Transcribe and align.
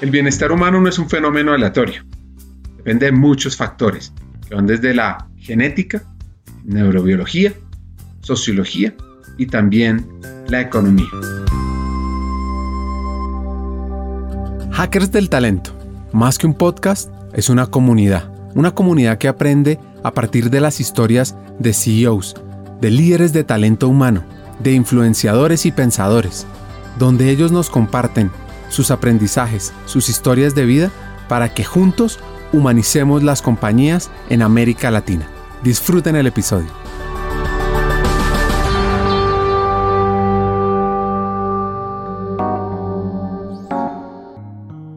El 0.00 0.10
bienestar 0.10 0.50
humano 0.50 0.80
no 0.80 0.88
es 0.88 0.98
un 0.98 1.10
fenómeno 1.10 1.52
aleatorio. 1.52 2.02
Depende 2.78 3.06
de 3.06 3.12
muchos 3.12 3.54
factores, 3.54 4.14
que 4.48 4.54
van 4.54 4.66
desde 4.66 4.94
la 4.94 5.28
genética, 5.36 6.02
neurobiología, 6.64 7.52
sociología 8.22 8.94
y 9.36 9.44
también 9.44 10.08
la 10.48 10.62
economía. 10.62 11.06
Hackers 14.72 15.12
del 15.12 15.28
Talento, 15.28 15.76
más 16.14 16.38
que 16.38 16.46
un 16.46 16.54
podcast, 16.54 17.10
es 17.34 17.50
una 17.50 17.66
comunidad. 17.66 18.32
Una 18.54 18.70
comunidad 18.70 19.18
que 19.18 19.28
aprende 19.28 19.78
a 20.02 20.14
partir 20.14 20.48
de 20.48 20.62
las 20.62 20.80
historias 20.80 21.36
de 21.58 21.74
CEOs, 21.74 22.36
de 22.80 22.90
líderes 22.90 23.34
de 23.34 23.44
talento 23.44 23.86
humano, 23.86 24.24
de 24.60 24.72
influenciadores 24.72 25.66
y 25.66 25.72
pensadores, 25.72 26.46
donde 26.98 27.28
ellos 27.28 27.52
nos 27.52 27.68
comparten 27.68 28.30
sus 28.70 28.90
aprendizajes, 28.90 29.74
sus 29.84 30.08
historias 30.08 30.54
de 30.54 30.64
vida, 30.64 30.90
para 31.28 31.52
que 31.52 31.64
juntos 31.64 32.18
humanicemos 32.52 33.22
las 33.22 33.42
compañías 33.42 34.10
en 34.30 34.40
América 34.42 34.90
Latina. 34.90 35.28
Disfruten 35.62 36.16
el 36.16 36.26
episodio. 36.26 36.68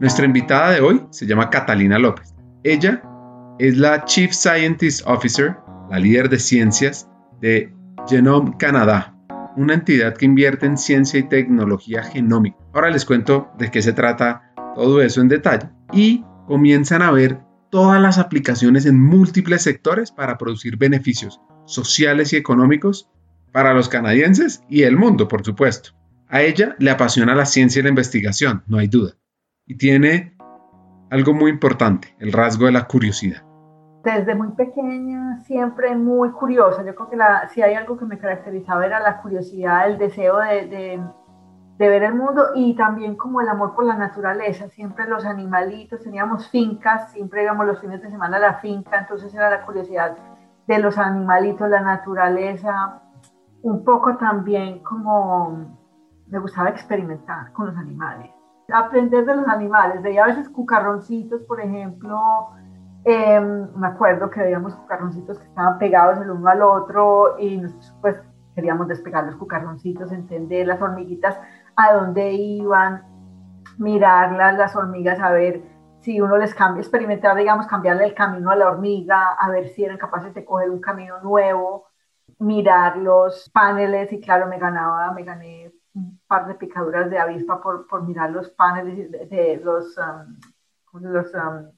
Nuestra 0.00 0.26
invitada 0.26 0.72
de 0.72 0.80
hoy 0.80 1.02
se 1.10 1.26
llama 1.26 1.50
Catalina 1.50 1.98
López. 1.98 2.34
Ella 2.62 3.02
es 3.58 3.76
la 3.76 4.04
Chief 4.04 4.32
Scientist 4.32 5.06
Officer, 5.06 5.56
la 5.90 5.98
líder 5.98 6.28
de 6.28 6.38
ciencias 6.38 7.08
de 7.40 7.72
Genome 8.08 8.56
Canadá, 8.58 9.14
una 9.56 9.74
entidad 9.74 10.14
que 10.16 10.26
invierte 10.26 10.66
en 10.66 10.76
ciencia 10.76 11.20
y 11.20 11.28
tecnología 11.28 12.02
genómica. 12.02 12.63
Ahora 12.74 12.90
les 12.90 13.04
cuento 13.04 13.52
de 13.56 13.70
qué 13.70 13.82
se 13.82 13.92
trata 13.92 14.52
todo 14.74 15.00
eso 15.00 15.20
en 15.20 15.28
detalle 15.28 15.70
y 15.92 16.24
comienzan 16.46 17.02
a 17.02 17.12
ver 17.12 17.40
todas 17.70 18.00
las 18.02 18.18
aplicaciones 18.18 18.84
en 18.84 19.00
múltiples 19.00 19.62
sectores 19.62 20.10
para 20.10 20.38
producir 20.38 20.76
beneficios 20.76 21.40
sociales 21.66 22.32
y 22.32 22.36
económicos 22.36 23.08
para 23.52 23.74
los 23.74 23.88
canadienses 23.88 24.60
y 24.68 24.82
el 24.82 24.96
mundo, 24.96 25.28
por 25.28 25.44
supuesto. 25.44 25.90
A 26.28 26.42
ella 26.42 26.74
le 26.80 26.90
apasiona 26.90 27.36
la 27.36 27.46
ciencia 27.46 27.78
y 27.78 27.84
la 27.84 27.90
investigación, 27.90 28.64
no 28.66 28.78
hay 28.78 28.88
duda. 28.88 29.12
Y 29.66 29.76
tiene 29.76 30.36
algo 31.10 31.32
muy 31.32 31.52
importante, 31.52 32.16
el 32.18 32.32
rasgo 32.32 32.66
de 32.66 32.72
la 32.72 32.88
curiosidad 32.88 33.44
desde 34.04 34.34
muy 34.34 34.48
pequeña, 34.48 35.40
siempre 35.46 35.96
muy 35.96 36.30
curiosa. 36.30 36.84
Yo 36.84 36.94
creo 36.94 37.08
que 37.08 37.16
la, 37.16 37.48
si 37.48 37.62
hay 37.62 37.74
algo 37.74 37.96
que 37.96 38.04
me 38.04 38.18
caracterizaba 38.18 38.84
era 38.84 39.00
la 39.00 39.22
curiosidad, 39.22 39.88
el 39.88 39.98
deseo 39.98 40.38
de, 40.38 40.66
de, 40.66 41.00
de, 41.78 41.88
ver 41.88 42.02
el 42.02 42.14
mundo 42.14 42.48
y 42.54 42.74
también 42.74 43.16
como 43.16 43.40
el 43.40 43.48
amor 43.48 43.74
por 43.74 43.84
la 43.84 43.96
naturaleza. 43.96 44.68
Siempre 44.68 45.08
los 45.08 45.24
animalitos, 45.24 46.02
teníamos 46.02 46.48
fincas, 46.48 47.12
siempre 47.12 47.42
íbamos 47.42 47.66
los 47.66 47.80
fines 47.80 48.02
de 48.02 48.10
semana 48.10 48.36
a 48.36 48.40
la 48.40 48.54
finca, 48.54 48.98
entonces 48.98 49.34
era 49.34 49.50
la 49.50 49.64
curiosidad 49.64 50.16
de 50.66 50.78
los 50.78 50.98
animalitos, 50.98 51.68
la 51.68 51.80
naturaleza. 51.80 53.00
Un 53.62 53.84
poco 53.84 54.16
también 54.16 54.80
como 54.80 55.76
me 56.26 56.38
gustaba 56.38 56.70
experimentar 56.70 57.52
con 57.52 57.66
los 57.66 57.76
animales. 57.76 58.30
Aprender 58.72 59.26
de 59.26 59.36
los 59.36 59.48
animales, 59.48 60.02
veía 60.02 60.24
a 60.24 60.28
veces 60.28 60.48
cucarroncitos, 60.48 61.42
por 61.42 61.60
ejemplo, 61.60 62.50
Em, 63.04 63.68
me 63.76 63.86
acuerdo 63.86 64.30
que 64.30 64.40
veíamos 64.40 64.74
cucarroncitos 64.74 65.38
que 65.38 65.44
estaban 65.44 65.78
pegados 65.78 66.18
el 66.22 66.30
uno 66.30 66.48
al 66.48 66.62
otro 66.62 67.38
y 67.38 67.58
nosotros 67.58 67.94
pues 68.00 68.16
queríamos 68.54 68.88
despegar 68.88 69.24
los 69.24 69.36
cucarroncitos, 69.36 70.10
entender 70.10 70.66
las 70.66 70.80
hormiguitas 70.80 71.38
a 71.76 71.94
dónde 71.94 72.32
iban, 72.32 73.02
mirarlas, 73.78 74.56
las 74.56 74.76
hormigas, 74.76 75.20
a 75.20 75.30
ver 75.30 75.62
si 76.00 76.20
uno 76.20 76.36
les 76.36 76.54
cambia, 76.54 76.82
experimentar, 76.82 77.36
digamos, 77.36 77.66
cambiarle 77.66 78.04
el 78.04 78.14
camino 78.14 78.50
a 78.50 78.56
la 78.56 78.68
hormiga, 78.68 79.32
a 79.32 79.48
ver 79.50 79.68
si 79.68 79.84
eran 79.84 79.96
capaces 79.96 80.34
de 80.34 80.44
coger 80.44 80.70
un 80.70 80.80
camino 80.80 81.20
nuevo, 81.22 81.86
mirar 82.38 82.98
los 82.98 83.48
paneles 83.50 84.12
y 84.12 84.20
claro, 84.20 84.46
me 84.46 84.58
ganaba, 84.58 85.12
me 85.12 85.24
gané 85.24 85.72
un 85.94 86.20
par 86.26 86.46
de 86.46 86.54
picaduras 86.54 87.08
de 87.08 87.18
avispa 87.18 87.60
por, 87.62 87.86
por 87.86 88.02
mirar 88.02 88.30
los 88.30 88.50
paneles 88.50 89.10
de, 89.30 89.60
los, 89.64 89.96
um, 89.96 91.00
los 91.00 91.32
um, 91.34 91.70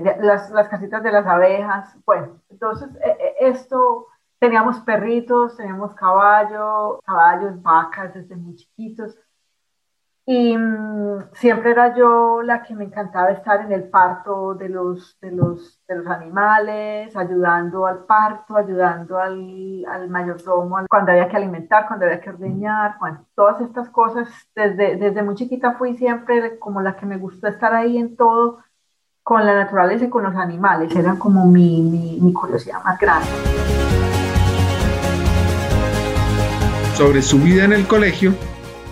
las, 0.00 0.50
las 0.50 0.68
casitas 0.68 1.02
de 1.02 1.12
las 1.12 1.26
abejas. 1.26 1.96
Bueno, 2.04 2.40
entonces 2.48 2.88
eh, 2.96 3.16
eh, 3.18 3.34
esto, 3.40 4.06
teníamos 4.38 4.80
perritos, 4.80 5.56
teníamos 5.56 5.94
caballos, 5.94 7.00
caballos, 7.04 7.62
vacas 7.62 8.14
desde 8.14 8.36
muy 8.36 8.56
chiquitos. 8.56 9.16
Y 10.32 10.56
mm, 10.56 11.32
siempre 11.32 11.72
era 11.72 11.92
yo 11.96 12.40
la 12.40 12.62
que 12.62 12.72
me 12.76 12.84
encantaba 12.84 13.32
estar 13.32 13.62
en 13.62 13.72
el 13.72 13.88
parto 13.88 14.54
de 14.54 14.68
los, 14.68 15.18
de 15.20 15.32
los, 15.32 15.82
de 15.88 15.96
los 15.96 16.06
animales, 16.06 17.16
ayudando 17.16 17.84
al 17.84 18.04
parto, 18.04 18.56
ayudando 18.56 19.18
al, 19.18 19.84
al 19.86 20.08
mayordomo 20.08 20.84
cuando 20.88 21.10
había 21.10 21.28
que 21.28 21.36
alimentar, 21.36 21.88
cuando 21.88 22.06
había 22.06 22.20
que 22.20 22.30
ordeñar, 22.30 22.94
bueno, 23.00 23.26
todas 23.34 23.60
estas 23.60 23.88
cosas. 23.88 24.28
Desde, 24.54 24.94
desde 24.94 25.20
muy 25.24 25.34
chiquita 25.34 25.72
fui 25.72 25.96
siempre 25.96 26.60
como 26.60 26.80
la 26.80 26.94
que 26.94 27.06
me 27.06 27.16
gustó 27.16 27.48
estar 27.48 27.74
ahí 27.74 27.98
en 27.98 28.14
todo 28.14 28.58
con 29.24 29.44
la 29.44 29.54
naturaleza 29.54 30.04
y 30.04 30.10
con 30.10 30.22
los 30.22 30.36
animales. 30.36 30.94
Era 30.94 31.16
como 31.16 31.44
mi, 31.44 31.82
mi, 31.82 32.32
curiosidad 32.32 32.84
más 32.84 33.00
grande. 33.00 33.26
Sobre 36.94 37.20
su 37.20 37.40
vida 37.40 37.64
en 37.64 37.72
el 37.72 37.88
colegio, 37.88 38.32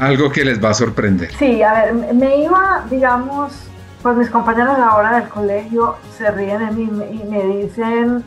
algo 0.01 0.31
que 0.31 0.45
les 0.45 0.63
va 0.63 0.71
a 0.71 0.75
sorprender. 0.75 1.33
Sí, 1.33 1.63
a 1.63 1.73
ver, 1.73 2.15
me 2.15 2.43
iba, 2.43 2.85
digamos, 2.91 3.69
pues 4.03 4.17
mis 4.17 4.31
compañeros 4.31 4.79
ahora 4.79 5.19
del 5.19 5.29
colegio 5.29 5.97
se 6.17 6.31
ríen 6.31 6.59
de 6.59 6.71
mí 6.73 6.91
y 7.11 7.25
me 7.29 7.43
dicen, 7.45 8.25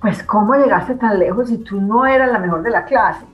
pues, 0.00 0.22
¿cómo 0.22 0.54
llegaste 0.54 0.94
tan 0.94 1.18
lejos 1.18 1.48
si 1.48 1.58
tú 1.58 1.80
no 1.80 2.06
eras 2.06 2.30
la 2.30 2.38
mejor 2.38 2.62
de 2.62 2.70
la 2.70 2.84
clase? 2.84 3.24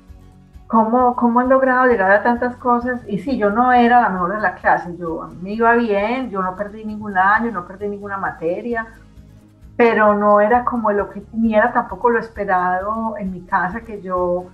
cómo, 0.66 1.14
cómo 1.16 1.40
han 1.40 1.48
logrado 1.48 1.86
llegar 1.86 2.10
a 2.10 2.22
tantas 2.22 2.56
cosas. 2.56 3.00
Y 3.06 3.18
sí, 3.18 3.36
yo 3.36 3.50
no 3.50 3.72
era 3.72 4.00
la 4.00 4.08
mejor 4.08 4.34
de 4.34 4.40
la 4.40 4.54
clase, 4.54 4.96
yo 4.98 5.28
me 5.40 5.52
iba 5.52 5.74
bien, 5.74 6.30
yo 6.30 6.42
no 6.42 6.56
perdí 6.56 6.84
ningún 6.84 7.16
año, 7.16 7.50
no 7.50 7.66
perdí 7.66 7.88
ninguna 7.88 8.18
materia, 8.18 8.86
pero 9.76 10.14
no 10.14 10.40
era 10.40 10.64
como 10.64 10.90
lo 10.92 11.10
que, 11.10 11.22
ni 11.32 11.54
era 11.54 11.72
tampoco 11.72 12.10
lo 12.10 12.18
esperado 12.18 13.16
en 13.18 13.32
mi 13.32 13.42
casa, 13.42 13.80
que 13.82 14.00
yo 14.00 14.46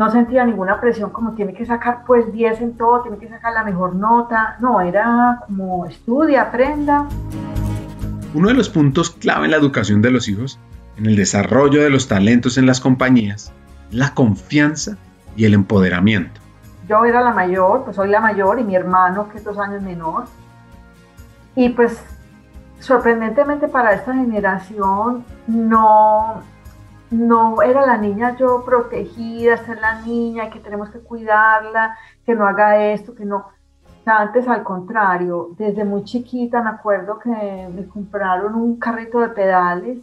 no 0.00 0.10
sentía 0.10 0.46
ninguna 0.46 0.80
presión 0.80 1.10
como 1.10 1.34
tiene 1.34 1.52
que 1.52 1.66
sacar 1.66 2.04
pues 2.06 2.32
10 2.32 2.62
en 2.62 2.76
todo, 2.78 3.02
tiene 3.02 3.18
que 3.18 3.28
sacar 3.28 3.52
la 3.52 3.64
mejor 3.64 3.94
nota, 3.94 4.56
no, 4.58 4.80
era 4.80 5.42
como 5.46 5.84
estudia, 5.84 6.40
aprenda. 6.40 7.06
Uno 8.32 8.48
de 8.48 8.54
los 8.54 8.70
puntos 8.70 9.10
clave 9.10 9.44
en 9.44 9.50
la 9.50 9.58
educación 9.58 10.00
de 10.00 10.10
los 10.10 10.26
hijos, 10.26 10.58
en 10.96 11.04
el 11.04 11.16
desarrollo 11.16 11.82
de 11.82 11.90
los 11.90 12.08
talentos 12.08 12.56
en 12.56 12.64
las 12.64 12.80
compañías, 12.80 13.52
la 13.90 14.14
confianza 14.14 14.96
y 15.36 15.44
el 15.44 15.52
empoderamiento. 15.52 16.40
Yo 16.88 17.04
era 17.04 17.20
la 17.20 17.34
mayor, 17.34 17.84
pues 17.84 17.96
soy 17.96 18.08
la 18.08 18.20
mayor 18.20 18.58
y 18.58 18.64
mi 18.64 18.76
hermano, 18.76 19.28
que 19.28 19.36
es 19.36 19.44
dos 19.44 19.58
años 19.58 19.82
menor. 19.82 20.24
Y 21.54 21.68
pues 21.68 22.02
sorprendentemente 22.78 23.68
para 23.68 23.92
esta 23.92 24.14
generación 24.14 25.26
no, 25.46 26.42
no 27.10 27.62
era 27.62 27.84
la 27.86 27.96
niña 27.96 28.36
yo 28.36 28.64
protegida, 28.64 29.54
es 29.54 29.68
la 29.80 30.00
niña, 30.02 30.50
que 30.50 30.60
tenemos 30.60 30.90
que 30.90 31.00
cuidarla, 31.00 31.96
que 32.24 32.34
no 32.34 32.46
haga 32.46 32.84
esto, 32.92 33.14
que 33.14 33.24
no. 33.24 33.48
Antes 34.06 34.48
al 34.48 34.62
contrario, 34.62 35.50
desde 35.58 35.84
muy 35.84 36.04
chiquita 36.04 36.62
me 36.62 36.70
acuerdo 36.70 37.18
que 37.18 37.30
me 37.74 37.86
compraron 37.86 38.54
un 38.54 38.78
carrito 38.78 39.20
de 39.20 39.28
pedales 39.28 39.98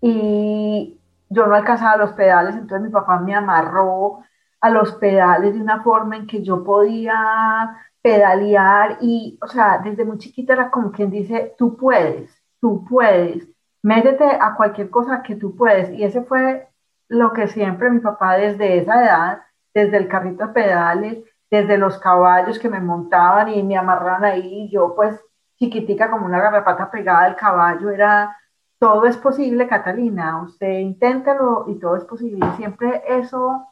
y 0.00 0.98
yo 1.28 1.46
no 1.46 1.54
alcanzaba 1.54 1.96
los 1.96 2.12
pedales, 2.12 2.56
entonces 2.56 2.82
mi 2.82 2.92
papá 2.92 3.18
me 3.20 3.34
amarró 3.34 4.20
a 4.60 4.70
los 4.70 4.92
pedales 4.92 5.54
de 5.54 5.60
una 5.60 5.82
forma 5.82 6.16
en 6.16 6.26
que 6.26 6.42
yo 6.42 6.64
podía 6.64 7.76
pedalear 8.02 8.98
y, 9.00 9.38
o 9.40 9.46
sea, 9.46 9.78
desde 9.78 10.04
muy 10.04 10.18
chiquita 10.18 10.52
era 10.54 10.70
como 10.70 10.90
quien 10.90 11.10
dice, 11.10 11.54
tú 11.56 11.76
puedes, 11.76 12.30
tú 12.60 12.84
puedes, 12.84 13.46
métete 13.82 14.24
a 14.24 14.54
cualquier 14.54 14.90
cosa 14.90 15.22
que 15.22 15.36
tú 15.36 15.56
puedes. 15.56 15.90
Y 15.90 16.04
ese 16.04 16.22
fue 16.22 16.68
lo 17.08 17.32
que 17.32 17.48
siempre 17.48 17.90
mi 17.90 18.00
papá 18.00 18.36
desde 18.36 18.78
esa 18.78 19.02
edad, 19.02 19.42
desde 19.74 19.96
el 19.96 20.08
carrito 20.08 20.46
de 20.46 20.52
pedales, 20.52 21.24
desde 21.50 21.76
los 21.76 21.98
caballos 21.98 22.58
que 22.58 22.70
me 22.70 22.80
montaban 22.80 23.48
y 23.48 23.62
me 23.62 23.76
amarraban 23.76 24.24
ahí, 24.24 24.70
yo 24.70 24.94
pues 24.94 25.20
chiquitica 25.58 26.10
como 26.10 26.26
una 26.26 26.40
garrapata 26.40 26.90
pegada 26.90 27.24
al 27.24 27.36
caballo, 27.36 27.90
era 27.90 28.36
todo 28.78 29.04
es 29.04 29.16
posible, 29.16 29.68
Catalina, 29.68 30.42
usted 30.42 30.78
inténtalo 30.78 31.66
y 31.68 31.78
todo 31.78 31.96
es 31.96 32.04
posible. 32.04 32.44
siempre 32.56 33.02
eso, 33.06 33.68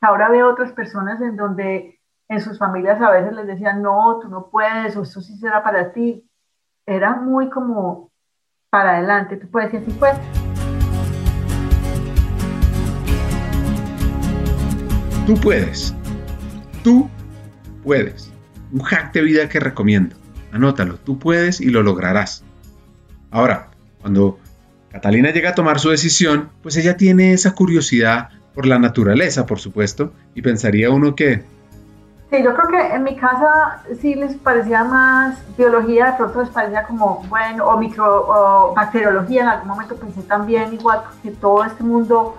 ahora 0.00 0.28
veo 0.28 0.50
otras 0.50 0.72
personas 0.72 1.20
en 1.20 1.36
donde 1.36 1.98
en 2.28 2.40
sus 2.40 2.58
familias 2.58 3.00
a 3.00 3.10
veces 3.10 3.32
les 3.32 3.46
decían, 3.46 3.82
no, 3.82 4.18
tú 4.20 4.28
no 4.28 4.48
puedes, 4.50 4.96
o 4.96 5.02
esto 5.02 5.20
sí 5.20 5.36
será 5.38 5.62
para 5.62 5.92
ti. 5.92 6.28
Era 6.86 7.14
muy 7.16 7.50
como 7.50 8.10
para 8.76 8.98
adelante, 8.98 9.38
tú 9.38 9.48
puedes 9.48 9.72
y 9.72 9.78
así. 9.78 9.86
Tú 15.26 15.34
puedes. 15.40 15.94
Tú 16.84 17.08
puedes. 17.82 18.30
Un 18.72 18.80
hack 18.80 19.14
de 19.14 19.22
vida 19.22 19.48
que 19.48 19.60
recomiendo. 19.60 20.14
Anótalo, 20.52 20.96
tú 20.96 21.18
puedes 21.18 21.62
y 21.62 21.70
lo 21.70 21.82
lograrás. 21.82 22.44
Ahora, 23.30 23.70
cuando 24.02 24.38
Catalina 24.90 25.30
llega 25.30 25.50
a 25.50 25.54
tomar 25.54 25.80
su 25.80 25.88
decisión, 25.88 26.50
pues 26.60 26.76
ella 26.76 26.98
tiene 26.98 27.32
esa 27.32 27.54
curiosidad 27.54 28.28
por 28.52 28.66
la 28.66 28.78
naturaleza, 28.78 29.46
por 29.46 29.58
supuesto, 29.58 30.12
y 30.34 30.42
pensaría 30.42 30.90
uno 30.90 31.14
que... 31.14 31.44
Sí, 32.30 32.42
yo 32.42 32.54
creo 32.54 32.68
que 32.68 32.94
en 32.94 33.04
mi 33.04 33.14
casa 33.14 33.82
sí 34.00 34.16
les 34.16 34.34
parecía 34.34 34.82
más 34.82 35.40
biología, 35.56 36.06
de 36.06 36.12
pronto 36.14 36.40
les 36.40 36.50
parecía 36.50 36.82
como, 36.82 37.22
bueno, 37.28 37.66
o 37.66 37.76
micro, 37.76 38.26
o 38.28 38.74
bacteriología, 38.74 39.42
en 39.42 39.48
algún 39.48 39.68
momento 39.68 39.94
pensé 39.94 40.22
también 40.22 40.74
igual 40.74 41.02
que 41.22 41.30
todo 41.30 41.64
este 41.64 41.84
mundo 41.84 42.36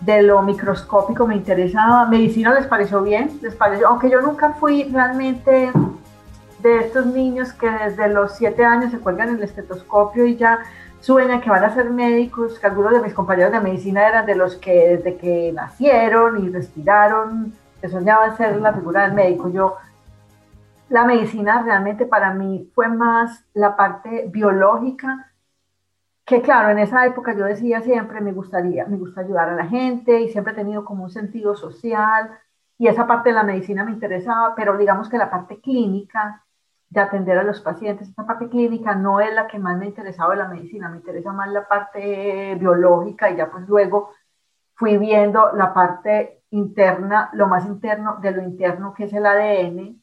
de 0.00 0.22
lo 0.22 0.42
microscópico 0.42 1.24
me 1.26 1.36
interesaba, 1.36 2.06
medicina 2.06 2.52
les 2.52 2.66
pareció 2.66 3.00
bien, 3.02 3.38
les 3.40 3.54
pareció, 3.54 3.86
aunque 3.86 4.10
yo 4.10 4.20
nunca 4.20 4.54
fui 4.54 4.84
realmente 4.84 5.70
de 6.58 6.78
estos 6.78 7.06
niños 7.06 7.52
que 7.52 7.70
desde 7.70 8.08
los 8.08 8.34
siete 8.34 8.64
años 8.64 8.90
se 8.90 8.98
cuelgan 8.98 9.36
el 9.36 9.42
estetoscopio 9.42 10.26
y 10.26 10.36
ya 10.36 10.58
sueñan 11.00 11.40
que 11.40 11.50
van 11.50 11.62
a 11.62 11.72
ser 11.72 11.90
médicos, 11.90 12.58
que 12.58 12.66
algunos 12.66 12.92
de 12.92 13.00
mis 13.00 13.14
compañeros 13.14 13.52
de 13.52 13.60
medicina 13.60 14.08
eran 14.08 14.26
de 14.26 14.34
los 14.34 14.56
que 14.56 14.96
desde 14.96 15.16
que 15.16 15.52
nacieron 15.54 16.44
y 16.44 16.48
respiraron, 16.48 17.52
que 17.80 17.88
soñaban 17.88 18.36
ser 18.36 18.60
la 18.60 18.72
figura 18.72 19.02
del 19.02 19.12
médico. 19.12 19.48
Yo, 19.48 19.76
la 20.88 21.04
medicina 21.04 21.62
realmente 21.62 22.06
para 22.06 22.32
mí 22.32 22.70
fue 22.74 22.88
más 22.88 23.44
la 23.54 23.76
parte 23.76 24.26
biológica, 24.28 25.32
que 26.24 26.42
claro, 26.42 26.70
en 26.70 26.78
esa 26.78 27.06
época 27.06 27.34
yo 27.34 27.44
decía 27.44 27.80
siempre, 27.80 28.20
me 28.20 28.32
gustaría, 28.32 28.84
me 28.86 28.98
gusta 28.98 29.22
ayudar 29.22 29.48
a 29.48 29.54
la 29.54 29.66
gente 29.66 30.20
y 30.20 30.28
siempre 30.28 30.52
he 30.52 30.56
tenido 30.56 30.84
como 30.84 31.04
un 31.04 31.10
sentido 31.10 31.56
social 31.56 32.38
y 32.76 32.86
esa 32.86 33.06
parte 33.06 33.30
de 33.30 33.34
la 33.34 33.44
medicina 33.44 33.84
me 33.84 33.92
interesaba, 33.92 34.54
pero 34.54 34.76
digamos 34.76 35.08
que 35.08 35.18
la 35.18 35.30
parte 35.30 35.60
clínica 35.60 36.44
de 36.90 37.00
atender 37.00 37.38
a 37.38 37.42
los 37.42 37.60
pacientes. 37.60 38.08
Esta 38.08 38.26
parte 38.26 38.48
clínica 38.48 38.94
no 38.94 39.20
es 39.20 39.34
la 39.34 39.46
que 39.46 39.58
más 39.58 39.76
me 39.78 39.86
interesaba 39.86 40.34
de 40.34 40.40
la 40.40 40.48
medicina, 40.48 40.88
me 40.88 40.98
interesa 40.98 41.32
más 41.32 41.50
la 41.50 41.66
parte 41.66 42.54
biológica 42.54 43.30
y 43.30 43.36
ya 43.36 43.50
pues 43.50 43.68
luego 43.68 44.10
fui 44.74 44.96
viendo 44.96 45.52
la 45.52 45.74
parte 45.74 46.37
interna, 46.50 47.30
lo 47.32 47.46
más 47.46 47.66
interno 47.66 48.18
de 48.20 48.30
lo 48.30 48.42
interno 48.42 48.94
que 48.94 49.04
es 49.04 49.12
el 49.12 49.26
ADN, 49.26 50.02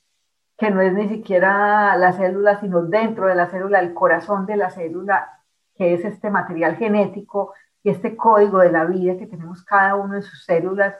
que 0.58 0.72
no 0.72 0.82
es 0.82 0.94
ni 0.94 1.10
siquiera 1.10 1.98
la 1.98 2.14
célula, 2.14 2.60
sino 2.60 2.84
dentro 2.84 3.28
de 3.28 3.36
la 3.36 3.48
célula, 3.48 3.80
el 3.80 3.94
corazón 3.94 4.46
de 4.46 4.56
la 4.56 4.70
célula, 4.70 5.42
que 5.76 5.94
es 5.94 6.06
este 6.06 6.30
material 6.30 6.78
genético 6.78 7.54
y 7.84 7.90
este 7.90 8.16
código 8.16 8.60
de 8.60 8.72
la 8.72 8.86
vida 8.86 9.18
que 9.18 9.28
tenemos 9.28 9.64
cada 9.64 9.96
uno 9.96 10.16
de 10.16 10.22
sus 10.22 10.46
células. 10.46 10.96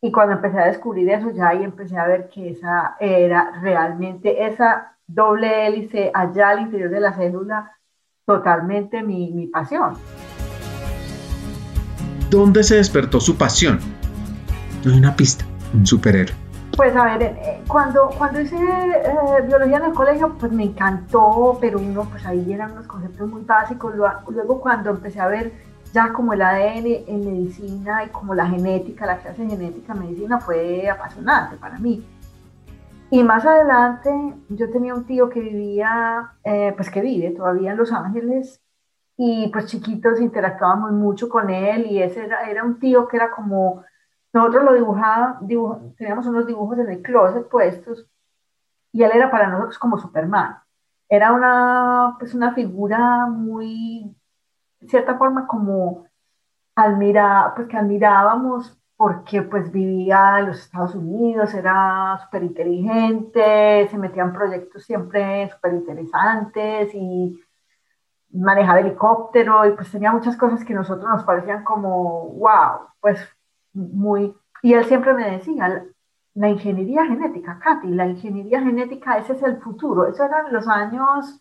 Y 0.00 0.12
cuando 0.12 0.34
empecé 0.34 0.58
a 0.58 0.66
descubrir 0.66 1.10
eso, 1.10 1.30
ya 1.30 1.48
ahí 1.48 1.64
empecé 1.64 1.98
a 1.98 2.06
ver 2.06 2.28
que 2.28 2.50
esa 2.50 2.96
era 3.00 3.58
realmente 3.62 4.46
esa 4.46 4.96
doble 5.06 5.66
hélice 5.66 6.10
allá 6.14 6.50
al 6.50 6.60
interior 6.60 6.90
de 6.90 7.00
la 7.00 7.14
célula, 7.14 7.72
totalmente 8.24 9.02
mi, 9.02 9.32
mi 9.32 9.48
pasión. 9.48 9.94
¿Dónde 12.30 12.62
se 12.62 12.76
despertó 12.76 13.20
su 13.20 13.36
pasión? 13.36 13.78
Hay 14.84 14.98
una 14.98 15.16
pista, 15.16 15.44
un 15.72 15.86
superhéroe. 15.86 16.34
Pues 16.76 16.94
a 16.94 17.04
ver, 17.04 17.22
eh, 17.22 17.62
cuando, 17.68 18.10
cuando 18.18 18.40
hice 18.40 18.56
eh, 18.56 19.42
biología 19.46 19.78
en 19.78 19.84
el 19.84 19.92
colegio, 19.92 20.34
pues 20.38 20.52
me 20.52 20.64
encantó, 20.64 21.56
pero 21.60 21.78
uno, 21.78 22.04
pues 22.10 22.26
ahí 22.26 22.52
eran 22.52 22.72
unos 22.72 22.86
conceptos 22.86 23.30
muy 23.30 23.42
básicos. 23.42 23.94
Luego 23.94 24.60
cuando 24.60 24.90
empecé 24.90 25.20
a 25.20 25.28
ver 25.28 25.52
ya 25.92 26.12
como 26.12 26.32
el 26.32 26.42
ADN 26.42 26.86
en 27.06 27.24
medicina 27.24 28.04
y 28.04 28.08
como 28.08 28.34
la 28.34 28.46
genética, 28.46 29.06
la 29.06 29.18
clase 29.18 29.42
de 29.42 29.50
genética 29.50 29.92
en 29.92 30.00
medicina 30.00 30.40
fue 30.40 30.90
apasionante 30.90 31.56
para 31.56 31.78
mí. 31.78 32.04
Y 33.10 33.22
más 33.22 33.46
adelante 33.46 34.10
yo 34.48 34.68
tenía 34.70 34.94
un 34.94 35.04
tío 35.04 35.30
que 35.30 35.40
vivía, 35.40 36.32
eh, 36.42 36.72
pues 36.76 36.90
que 36.90 37.00
vive 37.00 37.30
todavía 37.30 37.70
en 37.70 37.76
Los 37.76 37.92
Ángeles 37.92 38.60
y 39.16 39.48
pues 39.52 39.66
chiquitos 39.66 40.20
interactuábamos 40.20 40.90
mucho 40.92 41.28
con 41.28 41.48
él 41.48 41.86
y 41.86 42.02
ese 42.02 42.24
era, 42.24 42.50
era 42.50 42.64
un 42.64 42.80
tío 42.80 43.06
que 43.06 43.16
era 43.16 43.30
como, 43.30 43.84
nosotros 44.34 44.64
lo 44.64 44.74
dibujaba, 44.74 45.40
teníamos 45.96 46.26
unos 46.26 46.46
dibujos 46.46 46.78
en 46.80 46.90
el 46.90 47.02
closet 47.02 47.48
puestos 47.48 48.06
y 48.92 49.04
él 49.04 49.12
era 49.14 49.30
para 49.30 49.48
nosotros 49.48 49.78
como 49.78 49.96
Superman. 49.98 50.58
Era 51.08 51.32
una, 51.32 52.16
pues 52.18 52.34
una 52.34 52.52
figura 52.52 53.26
muy, 53.26 54.14
de 54.80 54.88
cierta 54.88 55.16
forma 55.16 55.46
como 55.46 56.06
admira, 56.74 57.52
pues 57.54 57.68
que 57.68 57.76
admirábamos 57.76 58.76
porque 58.96 59.42
pues 59.42 59.70
vivía 59.70 60.40
en 60.40 60.46
los 60.48 60.60
Estados 60.60 60.94
Unidos, 60.96 61.54
era 61.54 62.18
súper 62.24 62.42
inteligente, 62.42 63.88
se 63.88 63.98
metía 63.98 64.24
en 64.24 64.32
proyectos 64.32 64.84
siempre 64.84 65.48
súper 65.50 65.74
interesantes 65.74 66.92
y 66.94 67.40
manejaba 68.32 68.80
helicóptero 68.80 69.64
y 69.66 69.72
pues 69.72 69.92
tenía 69.92 70.10
muchas 70.12 70.36
cosas 70.36 70.64
que 70.64 70.72
a 70.72 70.76
nosotros 70.76 71.08
nos 71.08 71.24
parecían 71.24 71.62
como, 71.62 72.30
wow, 72.30 72.88
pues 73.00 73.20
muy... 73.74 74.34
Y 74.62 74.72
él 74.72 74.84
siempre 74.84 75.12
me 75.12 75.30
decía, 75.30 75.84
la 76.34 76.48
ingeniería 76.48 77.04
genética, 77.04 77.58
Katy, 77.58 77.88
la 77.88 78.06
ingeniería 78.06 78.62
genética, 78.62 79.18
ese 79.18 79.34
es 79.34 79.42
el 79.42 79.58
futuro. 79.58 80.06
Eso 80.08 80.24
eran 80.24 80.52
los 80.52 80.66
años 80.66 81.40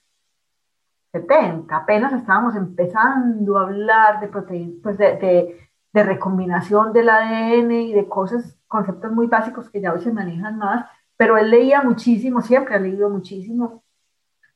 70, 1.13 1.75
apenas 1.75 2.12
estábamos 2.13 2.56
empezando 2.56 3.57
a 3.57 3.63
hablar 3.63 4.19
de 4.19 4.27
proteínas, 4.27 4.80
pues 4.81 4.97
de 4.97 5.63
de 5.94 6.03
recombinación 6.03 6.91
del 6.91 7.09
ADN 7.09 7.71
y 7.71 7.94
de 7.94 8.09
cosas, 8.09 8.57
conceptos 8.68 9.12
muy 9.12 9.27
básicos 9.27 9.69
que 9.69 9.79
ya 9.79 9.94
hoy 9.94 10.01
se 10.01 10.12
manejan 10.12 10.57
más, 10.57 10.86
pero 11.15 11.38
él 11.38 11.51
leía 11.51 11.83
muchísimo, 11.83 12.41
siempre 12.41 12.75
ha 12.75 12.79
leído 12.79 13.09
muchísimo, 13.09 13.83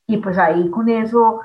y 0.06 0.16
pues 0.16 0.36
ahí 0.36 0.68
con 0.70 0.88
eso 0.88 1.40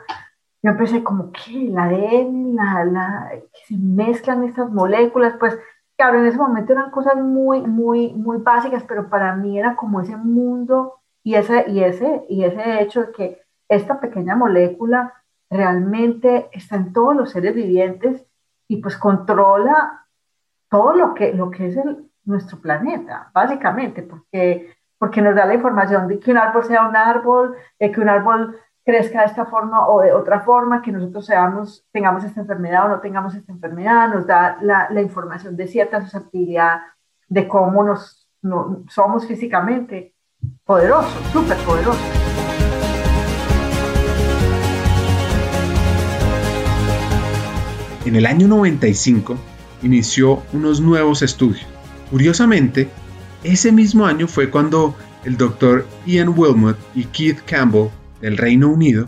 yo 0.64 0.72
empecé 0.72 1.04
como 1.04 1.32
que 1.32 1.68
el 1.68 1.78
ADN, 1.78 2.56
la, 2.56 2.86
la, 2.86 3.30
que 3.32 3.60
se 3.68 3.78
mezclan 3.78 4.44
estas 4.46 4.72
moléculas, 4.72 5.36
pues 5.40 5.58
claro, 6.04 6.20
en 6.20 6.26
ese 6.26 6.38
momento 6.38 6.74
eran 6.74 6.92
cosas 6.92 7.16
muy, 7.16 7.62
muy, 7.62 8.12
muy 8.12 8.38
básicas, 8.40 8.84
pero 8.84 9.08
para 9.08 9.38
mí 9.38 9.58
era 9.58 9.78
como 9.78 10.02
ese 10.02 10.18
mundo 10.18 10.96
y 11.24 11.36
ese, 11.36 11.64
y 11.70 11.82
ese, 11.82 12.26
y 12.28 12.44
ese 12.44 12.82
hecho 12.82 13.06
de 13.06 13.12
que 13.14 13.42
esta 13.70 14.02
pequeña 14.02 14.36
molécula 14.36 15.14
realmente 15.50 16.50
está 16.52 16.76
en 16.76 16.92
todos 16.92 17.16
los 17.16 17.32
seres 17.32 17.56
vivientes 17.56 18.26
y 18.68 18.82
pues 18.82 18.98
controla 18.98 20.06
todo 20.70 20.94
lo 20.94 21.14
que, 21.14 21.34
lo 21.34 21.50
que 21.50 21.68
es 21.68 21.78
el, 21.78 22.10
nuestro 22.26 22.60
planeta, 22.60 23.32
básicamente, 23.34 24.04
porque, 24.04 24.76
porque 24.98 25.22
nos 25.22 25.36
da 25.36 25.46
la 25.46 25.56
información 25.56 26.10
de 26.10 26.20
que 26.20 26.32
un 26.32 26.38
árbol 26.38 26.66
sea 26.66 26.86
un 26.86 26.98
árbol, 26.98 27.56
de 27.80 27.92
que 27.94 28.02
un 28.02 28.10
árbol 28.10 28.60
crezca 28.86 29.22
de 29.22 29.28
esta 29.28 29.46
forma 29.46 29.88
o 29.88 30.02
de 30.02 30.12
otra 30.12 30.42
forma, 30.42 30.82
que 30.82 30.92
nosotros 30.92 31.26
seamos, 31.26 31.86
tengamos 31.92 32.24
esta 32.24 32.42
enfermedad 32.42 32.86
o 32.86 32.90
no 32.90 33.00
tengamos 33.00 33.34
esta 33.36 33.52
enfermedad, 33.52 34.10
nos 34.10 34.28
da 34.28 34.58
la, 34.62 34.90
la 34.90 35.02
información 35.02 35.56
de 35.56 35.68
cierta 35.68 36.02
susceptibilidad 36.02 36.82
de 37.30 37.48
cómo 37.48 37.84
nos 37.84 38.28
no, 38.42 38.84
somos 38.90 39.26
físicamente 39.26 40.14
poderosos, 40.66 41.14
súper 41.32 41.58
poderosos. 41.60 42.02
En 48.06 48.18
el 48.18 48.26
año 48.26 48.50
95 48.50 49.38
inició 49.82 50.44
unos 50.52 50.82
nuevos 50.82 51.22
estudios. 51.22 51.66
Curiosamente, 52.10 52.90
ese 53.44 53.72
mismo 53.72 54.06
año 54.06 54.28
fue 54.28 54.50
cuando 54.50 54.94
el 55.24 55.38
doctor 55.38 55.88
Ian 56.06 56.34
Wilmot 56.38 56.78
y 56.94 57.06
Keith 57.06 57.40
Campbell 57.46 57.90
del 58.24 58.38
Reino 58.38 58.70
Unido 58.70 59.08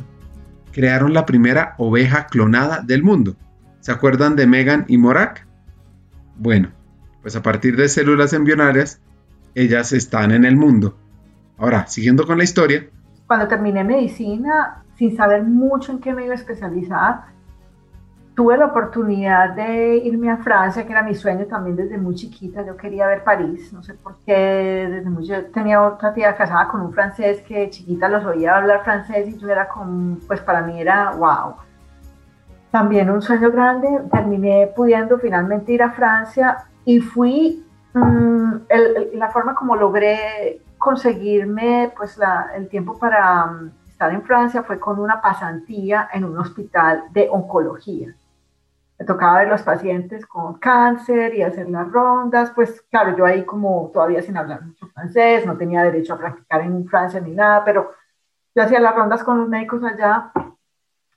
crearon 0.74 1.14
la 1.14 1.26
primera 1.26 1.76
oveja 1.78 2.28
clonada 2.28 2.82
del 2.82 3.02
mundo. 3.02 3.38
¿Se 3.80 3.94
acuerdan 3.94 4.36
de 4.36 4.46
Megan 4.46 4.84
y 4.90 4.98
Morak? 4.98 5.48
Bueno, 6.36 6.74
pues 7.22 7.38
a 7.38 7.42
partir 7.42 7.78
de 7.78 7.88
células 7.88 8.34
embrionarias, 8.34 9.00
ellas 9.56 9.94
están 9.94 10.32
en 10.32 10.44
el 10.44 10.58
mundo. 10.58 10.98
Ahora, 11.58 11.88
siguiendo 11.88 12.28
con 12.28 12.38
la 12.38 12.44
historia. 12.44 12.90
Cuando 13.26 13.48
terminé 13.48 13.86
medicina, 13.86 14.84
sin 14.98 15.16
saber 15.16 15.44
mucho 15.44 15.94
en 15.94 16.00
qué 16.00 16.14
me 16.14 16.26
iba 16.26 16.34
a 16.34 16.36
especializar, 16.36 17.22
tuve 18.36 18.58
la 18.58 18.66
oportunidad 18.66 19.52
de 19.52 19.98
irme 19.98 20.30
a 20.30 20.38
Francia, 20.38 20.86
que 20.86 20.92
era 20.92 21.02
mi 21.02 21.16
sueño 21.16 21.46
también 21.46 21.78
desde 21.78 21.98
muy 21.98 22.16
chiquita. 22.16 22.66
Yo 22.66 22.76
quería 22.76 23.08
ver 23.08 23.24
París, 23.24 23.72
no 23.72 23.82
sé 23.82 23.94
por 23.94 24.18
qué. 24.26 24.88
Desde 24.92 25.10
muy, 25.10 25.28
tenía 25.54 25.82
otra 25.82 26.14
tía 26.14 26.36
casada 26.36 26.68
con 26.68 26.82
un 26.82 26.94
francés 26.94 27.42
que 27.42 27.70
chiquita 27.70 28.10
los 28.10 28.26
oía 28.26 28.58
hablar 28.58 28.84
francés 28.84 29.30
y 29.30 29.38
yo 29.38 29.48
era 29.48 29.68
como, 29.70 30.18
pues 30.28 30.42
para 30.42 30.62
mí 30.62 30.80
era 30.80 31.12
wow. 31.12 31.56
También 32.72 33.10
un 33.10 33.22
sueño 33.22 33.52
grande. 33.52 33.88
Terminé 34.12 34.68
pudiendo 34.76 35.18
finalmente 35.18 35.72
ir 35.72 35.82
a 35.82 35.92
Francia 35.92 36.66
y 36.84 37.00
fui. 37.00 37.66
Mm, 37.94 38.56
la 39.14 39.30
forma 39.30 39.56
como 39.56 39.78
logré 39.78 40.62
conseguirme 40.78 41.94
pues 41.96 42.20
el 42.54 42.68
tiempo 42.68 43.00
para 43.00 43.46
mm, 43.46 43.72
estar 43.88 44.12
en 44.12 44.22
Francia 44.24 44.64
fue 44.64 44.78
con 44.78 45.00
una 45.00 45.22
pasantía 45.22 46.10
en 46.12 46.26
un 46.26 46.38
hospital 46.38 47.06
de 47.14 47.30
oncología 47.32 48.14
me 48.98 49.06
tocaba 49.06 49.40
ver 49.40 49.50
los 49.50 49.62
pacientes 49.62 50.26
con 50.26 50.56
cáncer 50.56 51.36
y 51.36 51.42
hacer 51.42 51.70
las 51.70 51.92
rondas, 51.92 52.52
pues 52.56 52.82
claro, 52.90 53.16
yo 53.18 53.26
ahí 53.26 53.44
como 53.44 53.92
todavía 53.94 54.22
sin 54.22 54.38
hablar 54.38 54.64
mucho 54.64 54.88
francés, 54.88 55.46
no 55.46 55.58
tenía 55.58 55.84
derecho 55.84 56.14
a 56.14 56.18
practicar 56.18 56.62
en 56.62 56.88
Francia 56.88 57.20
ni 57.20 57.32
nada, 57.32 57.64
pero 57.66 57.92
yo 58.56 58.64
hacía 58.64 58.80
las 58.80 58.96
rondas 58.96 59.24
con 59.24 59.38
los 59.38 59.50
médicos 59.50 59.84
allá 59.84 60.32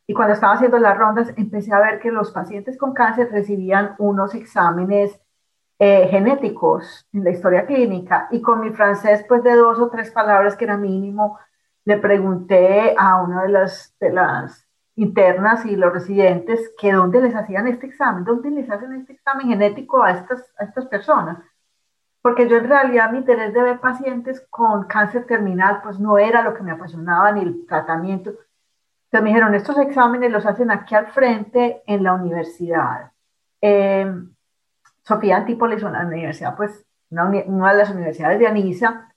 y 0.06 0.14
cuando 0.14 0.35
estaba 0.35 0.54
haciendo 0.54 0.78
las 0.78 0.99
rondas 0.99 1.32
empecé 1.37 1.73
a 1.73 1.80
ver 1.80 2.00
que 2.00 2.11
los 2.11 2.32
pacientes 2.32 2.76
con 2.76 2.94
cáncer 2.94 3.30
recibían 3.30 3.94
unos 3.99 4.35
exámenes 4.35 5.20
eh, 5.78 6.08
genéticos 6.08 7.06
en 7.12 7.23
la 7.23 7.30
historia 7.30 7.64
clínica 7.64 8.26
y 8.32 8.42
con 8.42 8.61
mi 8.61 8.70
francés 8.70 9.25
pues 9.28 9.44
de 9.44 9.54
dos 9.54 9.78
o 9.78 9.88
tres 9.88 10.11
palabras 10.11 10.56
que 10.56 10.64
era 10.64 10.76
mínimo, 10.76 11.38
le 11.85 11.97
pregunté 11.99 12.94
a 12.99 13.23
una 13.23 13.42
de 13.42 13.49
las, 13.50 13.94
de 14.00 14.11
las 14.12 14.67
internas 14.99 15.64
y 15.64 15.76
los 15.76 15.93
residentes 15.93 16.73
que 16.76 16.93
dónde 16.93 17.21
les 17.21 17.35
hacían 17.35 17.69
este 17.69 17.87
examen, 17.87 18.25
dónde 18.25 18.50
les 18.50 18.69
hacen 18.69 18.93
este 18.95 19.12
examen 19.12 19.49
genético 19.49 20.02
a 20.02 20.11
estas, 20.11 20.52
a 20.59 20.64
estas 20.64 20.87
personas. 20.87 21.38
Porque 22.21 22.49
yo 22.49 22.57
en 22.57 22.69
realidad 22.69 23.12
mi 23.12 23.19
interés 23.19 23.55
de 23.55 23.62
ver 23.62 23.78
pacientes 23.78 24.45
con 24.50 24.85
cáncer 24.85 25.25
terminal 25.25 25.81
pues 25.83 26.00
no 26.00 26.19
era 26.19 26.43
lo 26.43 26.52
que 26.52 26.64
me 26.64 26.73
apasionaba 26.73 27.31
ni 27.31 27.43
el 27.43 27.64
tratamiento. 27.67 28.31
Entonces 28.31 29.23
me 29.23 29.31
dijeron, 29.31 29.55
estos 29.55 29.78
exámenes 29.78 30.33
los 30.33 30.45
hacen 30.45 30.71
aquí 30.73 30.97
al 30.97 31.07
frente 31.07 31.83
en 31.87 32.02
la 32.02 32.14
universidad. 32.14 33.12
Eh, 33.62 34.12
Sofía 35.02 35.37
Antípolis, 35.37 35.83
una 35.83 36.05
universidad, 36.05 36.57
pues, 36.57 36.85
una, 37.11 37.25
una, 37.47 37.73
de 37.73 37.78
las 37.78 37.90
universidades 37.90 38.38
de 38.38 38.49
Anisa, 38.49 39.14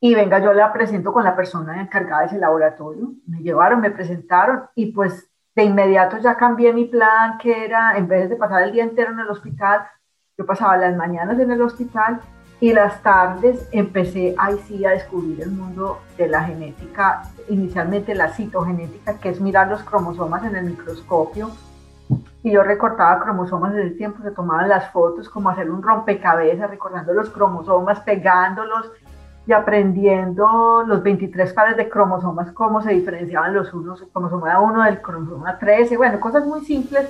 y 0.00 0.14
venga, 0.14 0.38
yo 0.38 0.52
la 0.52 0.72
presento 0.72 1.12
con 1.12 1.24
la 1.24 1.34
persona 1.34 1.80
encargada 1.80 2.20
de 2.20 2.26
ese 2.26 2.38
laboratorio. 2.38 3.12
Me 3.26 3.40
llevaron, 3.40 3.80
me 3.80 3.90
presentaron, 3.90 4.64
y 4.74 4.92
pues 4.92 5.30
de 5.54 5.64
inmediato 5.64 6.18
ya 6.18 6.36
cambié 6.36 6.72
mi 6.72 6.84
plan, 6.84 7.38
que 7.38 7.64
era, 7.64 7.96
en 7.96 8.06
vez 8.06 8.28
de 8.28 8.36
pasar 8.36 8.62
el 8.62 8.72
día 8.72 8.84
entero 8.84 9.12
en 9.12 9.20
el 9.20 9.30
hospital, 9.30 9.86
yo 10.36 10.44
pasaba 10.44 10.76
las 10.76 10.94
mañanas 10.96 11.38
en 11.38 11.50
el 11.50 11.62
hospital 11.62 12.20
y 12.60 12.72
las 12.72 13.02
tardes 13.02 13.68
empecé 13.72 14.34
ahí 14.38 14.58
sí 14.66 14.84
a 14.84 14.90
descubrir 14.90 15.42
el 15.42 15.50
mundo 15.50 16.00
de 16.18 16.28
la 16.28 16.42
genética, 16.44 17.22
inicialmente 17.48 18.14
la 18.14 18.28
citogenética, 18.28 19.18
que 19.18 19.30
es 19.30 19.40
mirar 19.40 19.68
los 19.68 19.82
cromosomas 19.82 20.44
en 20.44 20.56
el 20.56 20.64
microscopio, 20.64 21.50
y 22.42 22.52
yo 22.52 22.62
recortaba 22.62 23.20
cromosomas 23.20 23.74
en 23.74 23.80
el 23.80 23.96
tiempo, 23.96 24.22
se 24.22 24.30
tomaban 24.30 24.68
las 24.68 24.90
fotos 24.92 25.28
como 25.28 25.50
hacer 25.50 25.70
un 25.70 25.82
rompecabezas, 25.82 26.70
recordando 26.70 27.12
los 27.12 27.30
cromosomas, 27.30 28.00
pegándolos 28.00 28.92
y 29.46 29.52
aprendiendo 29.52 30.82
los 30.86 31.02
23 31.02 31.52
pares 31.52 31.76
de 31.76 31.88
cromosomas, 31.88 32.50
cómo 32.52 32.82
se 32.82 32.92
diferenciaban 32.92 33.54
los 33.54 33.72
unos, 33.72 34.02
el 34.02 34.08
cromosoma 34.08 34.60
1 34.60 34.82
del 34.82 35.00
cromosoma 35.00 35.58
13, 35.58 35.96
bueno, 35.96 36.18
cosas 36.18 36.44
muy 36.44 36.64
simples, 36.64 37.08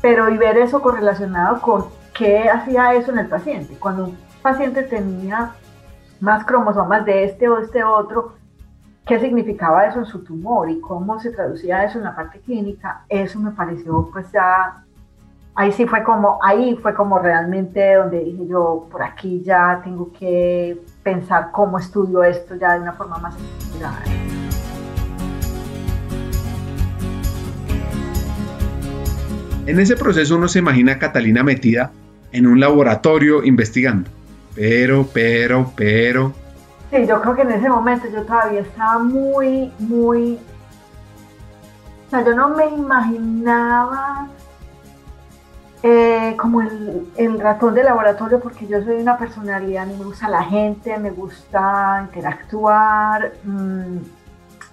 pero 0.00 0.28
y 0.28 0.36
ver 0.36 0.56
eso 0.58 0.80
correlacionado 0.80 1.60
con 1.60 1.86
qué 2.16 2.48
hacía 2.48 2.94
eso 2.94 3.10
en 3.10 3.18
el 3.18 3.26
paciente. 3.26 3.76
Cuando 3.80 4.04
un 4.04 4.18
paciente 4.42 4.84
tenía 4.84 5.50
más 6.20 6.44
cromosomas 6.44 7.04
de 7.04 7.24
este 7.24 7.48
o 7.48 7.56
de 7.56 7.64
este 7.64 7.82
otro, 7.82 8.34
qué 9.04 9.18
significaba 9.18 9.86
eso 9.86 9.98
en 9.98 10.06
su 10.06 10.22
tumor 10.22 10.70
y 10.70 10.80
cómo 10.80 11.18
se 11.18 11.30
traducía 11.30 11.84
eso 11.84 11.98
en 11.98 12.04
la 12.04 12.14
parte 12.14 12.38
clínica, 12.40 13.04
eso 13.08 13.40
me 13.40 13.50
pareció 13.50 14.08
pues 14.12 14.30
ya, 14.30 14.84
ahí 15.56 15.72
sí 15.72 15.84
fue 15.84 16.04
como, 16.04 16.38
ahí 16.44 16.76
fue 16.76 16.94
como 16.94 17.18
realmente 17.18 17.94
donde 17.94 18.20
dije 18.20 18.46
yo, 18.46 18.86
por 18.88 19.02
aquí 19.02 19.42
ya 19.42 19.80
tengo 19.82 20.12
que 20.12 20.80
pensar 21.04 21.50
cómo 21.52 21.78
estudio 21.78 22.24
esto 22.24 22.56
ya 22.56 22.72
de 22.72 22.80
una 22.80 22.94
forma 22.94 23.18
más 23.18 23.36
estructurada. 23.36 24.02
En 29.66 29.78
ese 29.78 29.96
proceso 29.96 30.36
uno 30.36 30.48
se 30.48 30.58
imagina 30.58 30.92
a 30.92 30.98
Catalina 30.98 31.44
metida 31.44 31.92
en 32.32 32.46
un 32.46 32.58
laboratorio 32.58 33.44
investigando. 33.44 34.10
Pero, 34.56 35.08
pero, 35.12 35.72
pero, 35.76 36.32
Sí, 36.94 37.06
yo 37.08 37.20
creo 37.20 37.34
que 37.34 37.42
en 37.42 37.50
ese 37.50 37.68
momento 37.68 38.06
yo 38.12 38.22
todavía 38.22 38.60
estaba 38.60 39.00
muy, 39.00 39.72
muy... 39.80 40.38
O 42.06 42.10
sea, 42.10 42.24
yo 42.24 42.36
no 42.36 42.50
me 42.50 42.66
imaginaba 42.66 44.28
eh, 45.86 46.34
como 46.38 46.62
el, 46.62 47.38
ratón 47.40 47.74
de 47.74 47.84
laboratorio 47.84 48.40
porque 48.40 48.66
yo 48.66 48.82
soy 48.82 49.02
una 49.02 49.18
personalidad, 49.18 49.86
me 49.86 50.02
gusta 50.02 50.30
la 50.30 50.42
gente, 50.42 50.96
me 50.96 51.10
gusta 51.10 52.00
interactuar, 52.06 53.34
mmm, 53.44 53.98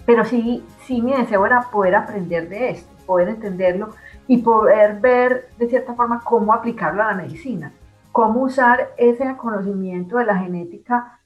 pero 0.06 0.24
sí, 0.24 0.66
sí 0.86 1.02
mi 1.02 1.14
deseo 1.14 1.46
era 1.46 1.64
poder 1.64 1.96
aprender 1.96 2.48
de 2.48 2.70
esto, 2.70 2.90
poder 3.06 3.28
entenderlo 3.28 3.90
y 4.26 4.38
poder 4.38 5.02
ver 5.02 5.50
de 5.58 5.68
cierta 5.68 5.96
forma 5.96 6.22
cómo 6.24 6.54
aplicarlo 6.54 7.04
a 7.04 7.08
la 7.08 7.16
medicina, 7.16 7.74
cómo 8.14 8.44
usar 8.44 8.92
ese 8.96 9.36
conocimiento 9.36 10.16
de 10.16 10.26
la 10.26 10.38
genética 10.38 11.20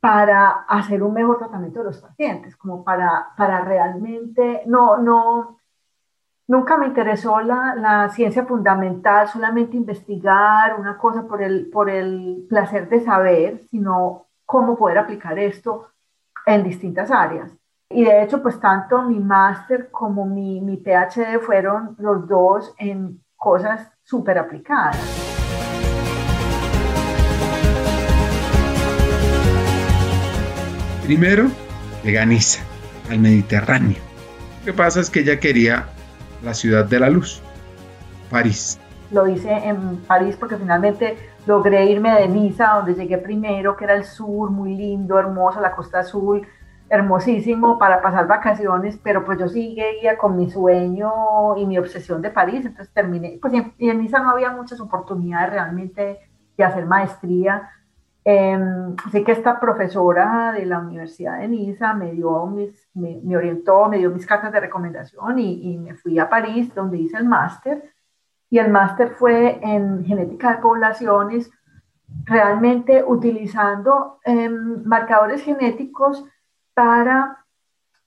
para 0.00 0.50
hacer 0.68 1.02
un 1.02 1.14
mejor 1.14 1.38
tratamiento 1.38 1.78
de 1.78 1.86
los 1.86 1.96
pacientes, 1.96 2.56
como 2.56 2.84
para, 2.84 3.28
para 3.38 3.62
realmente, 3.62 4.64
no, 4.66 4.98
no, 4.98 5.57
nunca 6.48 6.78
me 6.78 6.86
interesó 6.86 7.40
la, 7.40 8.08
ciencia 8.12 8.44
fundamental, 8.44 9.28
solamente 9.28 9.76
investigar 9.76 10.80
una 10.80 10.96
cosa 10.96 11.28
por 11.28 11.42
el, 11.42 11.70
por 11.70 11.88
el 11.88 12.46
placer 12.48 12.88
de 12.88 13.00
saber, 13.00 13.60
sino 13.70 14.26
cómo 14.44 14.76
poder 14.76 14.98
aplicar 14.98 15.38
esto 15.38 15.88
en 16.46 16.64
distintas 16.64 17.10
áreas. 17.10 17.52
Y 17.90 18.04
de 18.04 18.22
hecho, 18.22 18.42
pues 18.42 18.58
tanto 18.58 19.02
mi 19.02 19.18
máster 19.18 19.90
como 19.90 20.26
mi, 20.26 20.60
mi 20.60 20.78
PhD 20.78 21.38
fueron 21.40 21.94
los 21.98 22.26
dos 22.26 22.74
en 22.78 23.22
cosas 23.36 23.90
súper 24.02 24.38
aplicadas. 24.38 24.96
Primero, 31.04 31.46
llega 32.04 32.22
a 32.22 32.26
Niza, 32.26 32.62
al 33.10 33.18
Mediterráneo. 33.20 33.96
Lo 34.60 34.64
que 34.66 34.72
pasa 34.74 35.00
es 35.00 35.08
que 35.08 35.20
ella 35.20 35.40
quería 35.40 35.88
la 36.42 36.54
ciudad 36.54 36.84
de 36.84 37.00
la 37.00 37.10
luz, 37.10 37.42
París. 38.30 38.78
Lo 39.10 39.26
hice 39.26 39.50
en 39.50 39.96
París 40.06 40.36
porque 40.38 40.56
finalmente 40.56 41.16
logré 41.46 41.86
irme 41.86 42.12
de 42.12 42.28
Niza, 42.28 42.74
donde 42.74 42.94
llegué 42.94 43.18
primero, 43.18 43.76
que 43.76 43.84
era 43.84 43.94
el 43.94 44.04
sur, 44.04 44.50
muy 44.50 44.74
lindo, 44.74 45.18
hermoso, 45.18 45.60
la 45.60 45.74
costa 45.74 46.00
azul, 46.00 46.46
hermosísimo 46.90 47.78
para 47.78 48.00
pasar 48.00 48.26
vacaciones, 48.26 48.98
pero 49.02 49.24
pues 49.24 49.38
yo 49.38 49.48
seguía 49.48 50.16
con 50.18 50.36
mi 50.36 50.50
sueño 50.50 51.56
y 51.56 51.66
mi 51.66 51.78
obsesión 51.78 52.22
de 52.22 52.30
París, 52.30 52.64
entonces 52.64 52.92
terminé, 52.92 53.38
pues 53.40 53.52
y 53.78 53.88
en 53.88 54.00
Niza 54.00 54.20
no 54.20 54.30
había 54.30 54.50
muchas 54.50 54.80
oportunidades 54.80 55.50
realmente 55.50 56.18
de 56.56 56.64
hacer 56.64 56.86
maestría, 56.86 57.70
Em, 58.24 58.94
así 59.06 59.24
que 59.24 59.32
esta 59.32 59.58
profesora 59.58 60.52
de 60.52 60.66
la 60.66 60.80
Universidad 60.80 61.38
de 61.38 61.48
Niza 61.48 61.94
me, 61.94 62.12
dio 62.12 62.46
mis, 62.46 62.88
me, 62.94 63.36
orientó, 63.36 63.88
me 63.88 63.98
dio 63.98 64.10
mis 64.10 64.26
cartas 64.26 64.52
de 64.52 64.60
recomendación 64.60 65.38
y, 65.38 65.78
me 65.78 65.94
fui 65.94 66.18
a 66.18 66.28
París 66.28 66.74
donde 66.74 66.98
hice 66.98 67.16
el 67.16 67.24
máster. 67.24 67.92
Y 68.50 68.58
el 68.58 68.70
máster 68.70 69.10
fue 69.10 69.60
en 69.62 70.04
genética 70.04 70.52
de 70.52 70.62
poblaciones, 70.62 71.50
realmente 72.24 73.04
utilizando 73.06 74.18
em, 74.24 74.82
marcadores 74.84 75.42
genéticos 75.42 76.24
para 76.74 77.44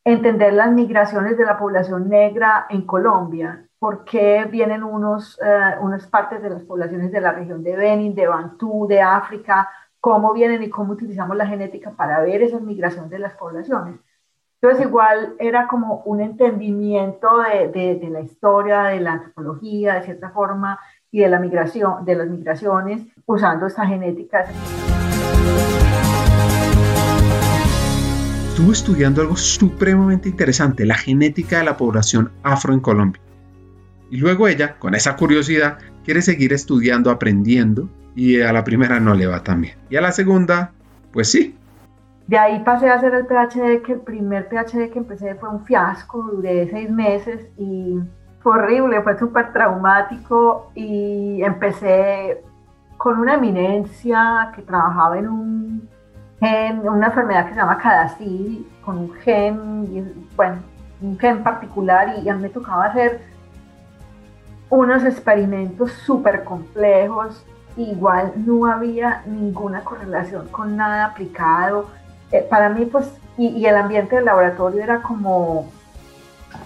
entender 0.03 0.53
las 0.53 0.71
migraciones 0.71 1.37
de 1.37 1.45
la 1.45 1.57
población 1.57 2.09
negra 2.09 2.65
en 2.69 2.83
Colombia, 2.83 3.65
por 3.77 4.03
qué 4.03 4.45
vienen 4.49 4.83
unos, 4.83 5.39
uh, 5.39 5.83
unas 5.83 6.07
partes 6.07 6.41
de 6.41 6.49
las 6.49 6.63
poblaciones 6.63 7.11
de 7.11 7.21
la 7.21 7.31
región 7.31 7.63
de 7.63 7.75
Benin, 7.75 8.15
de 8.15 8.27
Bantú, 8.27 8.87
de 8.87 9.01
África, 9.01 9.69
cómo 10.01 10.33
vienen 10.33 10.63
y 10.63 10.69
cómo 10.69 10.93
utilizamos 10.93 11.37
la 11.37 11.45
genética 11.45 11.91
para 11.91 12.19
ver 12.21 12.41
esa 12.41 12.59
migración 12.59 13.07
de 13.07 13.19
las 13.19 13.33
poblaciones. 13.33 13.99
Entonces, 14.59 14.87
igual 14.87 15.35
era 15.39 15.67
como 15.67 16.01
un 16.05 16.21
entendimiento 16.21 17.27
de, 17.39 17.97
de, 17.99 18.09
la 18.09 18.21
historia, 18.21 18.83
de 18.83 18.99
la 18.99 19.13
antropología, 19.13 19.95
de 19.95 20.03
cierta 20.03 20.29
forma, 20.31 20.79
y 21.11 21.19
de 21.19 21.29
la 21.29 21.39
migración, 21.39 22.03
de 22.03 22.15
las 22.15 22.27
migraciones, 22.27 23.03
usando 23.25 23.67
esta 23.67 23.85
genética. 23.85 24.45
Estuvo 28.49 28.71
estudiando 28.71 29.21
algo 29.21 29.35
supremamente 29.35 30.29
interesante, 30.29 30.85
la 30.85 30.95
genética 30.95 31.59
de 31.59 31.65
la 31.65 31.77
población 31.77 32.31
afro 32.43 32.73
en 32.73 32.79
Colombia. 32.79 33.21
Y 34.09 34.17
luego 34.17 34.47
ella, 34.47 34.77
con 34.77 34.93
esa 34.93 35.15
curiosidad, 35.15 35.79
quiere 36.03 36.21
seguir 36.21 36.53
estudiando, 36.53 37.09
aprendiendo 37.09 37.89
y 38.15 38.41
a 38.41 38.51
la 38.51 38.63
primera 38.63 38.99
no 38.99 39.13
le 39.13 39.27
va 39.27 39.43
tan 39.43 39.61
bien. 39.61 39.75
Y 39.89 39.95
a 39.95 40.01
la 40.01 40.11
segunda, 40.11 40.71
pues 41.11 41.29
sí. 41.31 41.57
De 42.27 42.37
ahí 42.37 42.59
pasé 42.63 42.89
a 42.89 42.95
hacer 42.95 43.13
el 43.13 43.25
PhD, 43.25 43.81
que 43.81 43.93
el 43.93 44.01
primer 44.01 44.47
PhD 44.47 44.89
que 44.89 44.99
empecé 44.99 45.35
fue 45.35 45.49
un 45.49 45.65
fiasco, 45.65 46.23
duré 46.31 46.69
seis 46.69 46.89
meses 46.89 47.47
y 47.57 47.99
fue 48.41 48.53
horrible, 48.53 49.01
fue 49.01 49.17
súper 49.17 49.51
traumático 49.51 50.71
y 50.75 51.41
empecé 51.43 52.41
con 52.97 53.19
una 53.19 53.35
eminencia 53.35 54.51
que 54.55 54.61
trabajaba 54.61 55.17
en 55.17 55.27
un 55.27 55.89
gen, 56.39 56.87
una 56.87 57.07
enfermedad 57.07 57.47
que 57.47 57.53
se 57.53 57.59
llama 57.59 57.77
CADASIL, 57.77 58.67
con 58.83 58.97
un 58.97 59.13
gen, 59.15 60.27
bueno, 60.35 60.57
un 61.01 61.17
gen 61.19 61.43
particular 61.43 62.15
y 62.23 62.29
a 62.29 62.35
mí 62.35 62.43
me 62.43 62.49
tocaba 62.49 62.85
hacer 62.85 63.21
unos 64.69 65.03
experimentos 65.03 65.91
súper 65.91 66.43
complejos 66.43 67.45
igual 67.77 68.33
no 68.35 68.65
había 68.65 69.23
ninguna 69.25 69.83
correlación 69.83 70.47
con 70.49 70.75
nada 70.75 71.05
aplicado. 71.05 71.89
Eh, 72.31 72.45
para 72.49 72.69
mí, 72.69 72.85
pues, 72.85 73.11
y, 73.37 73.65
el 73.65 73.75
ambiente 73.75 74.17
del 74.17 74.25
laboratorio 74.25 74.83
era 74.83 75.01
como 75.01 75.71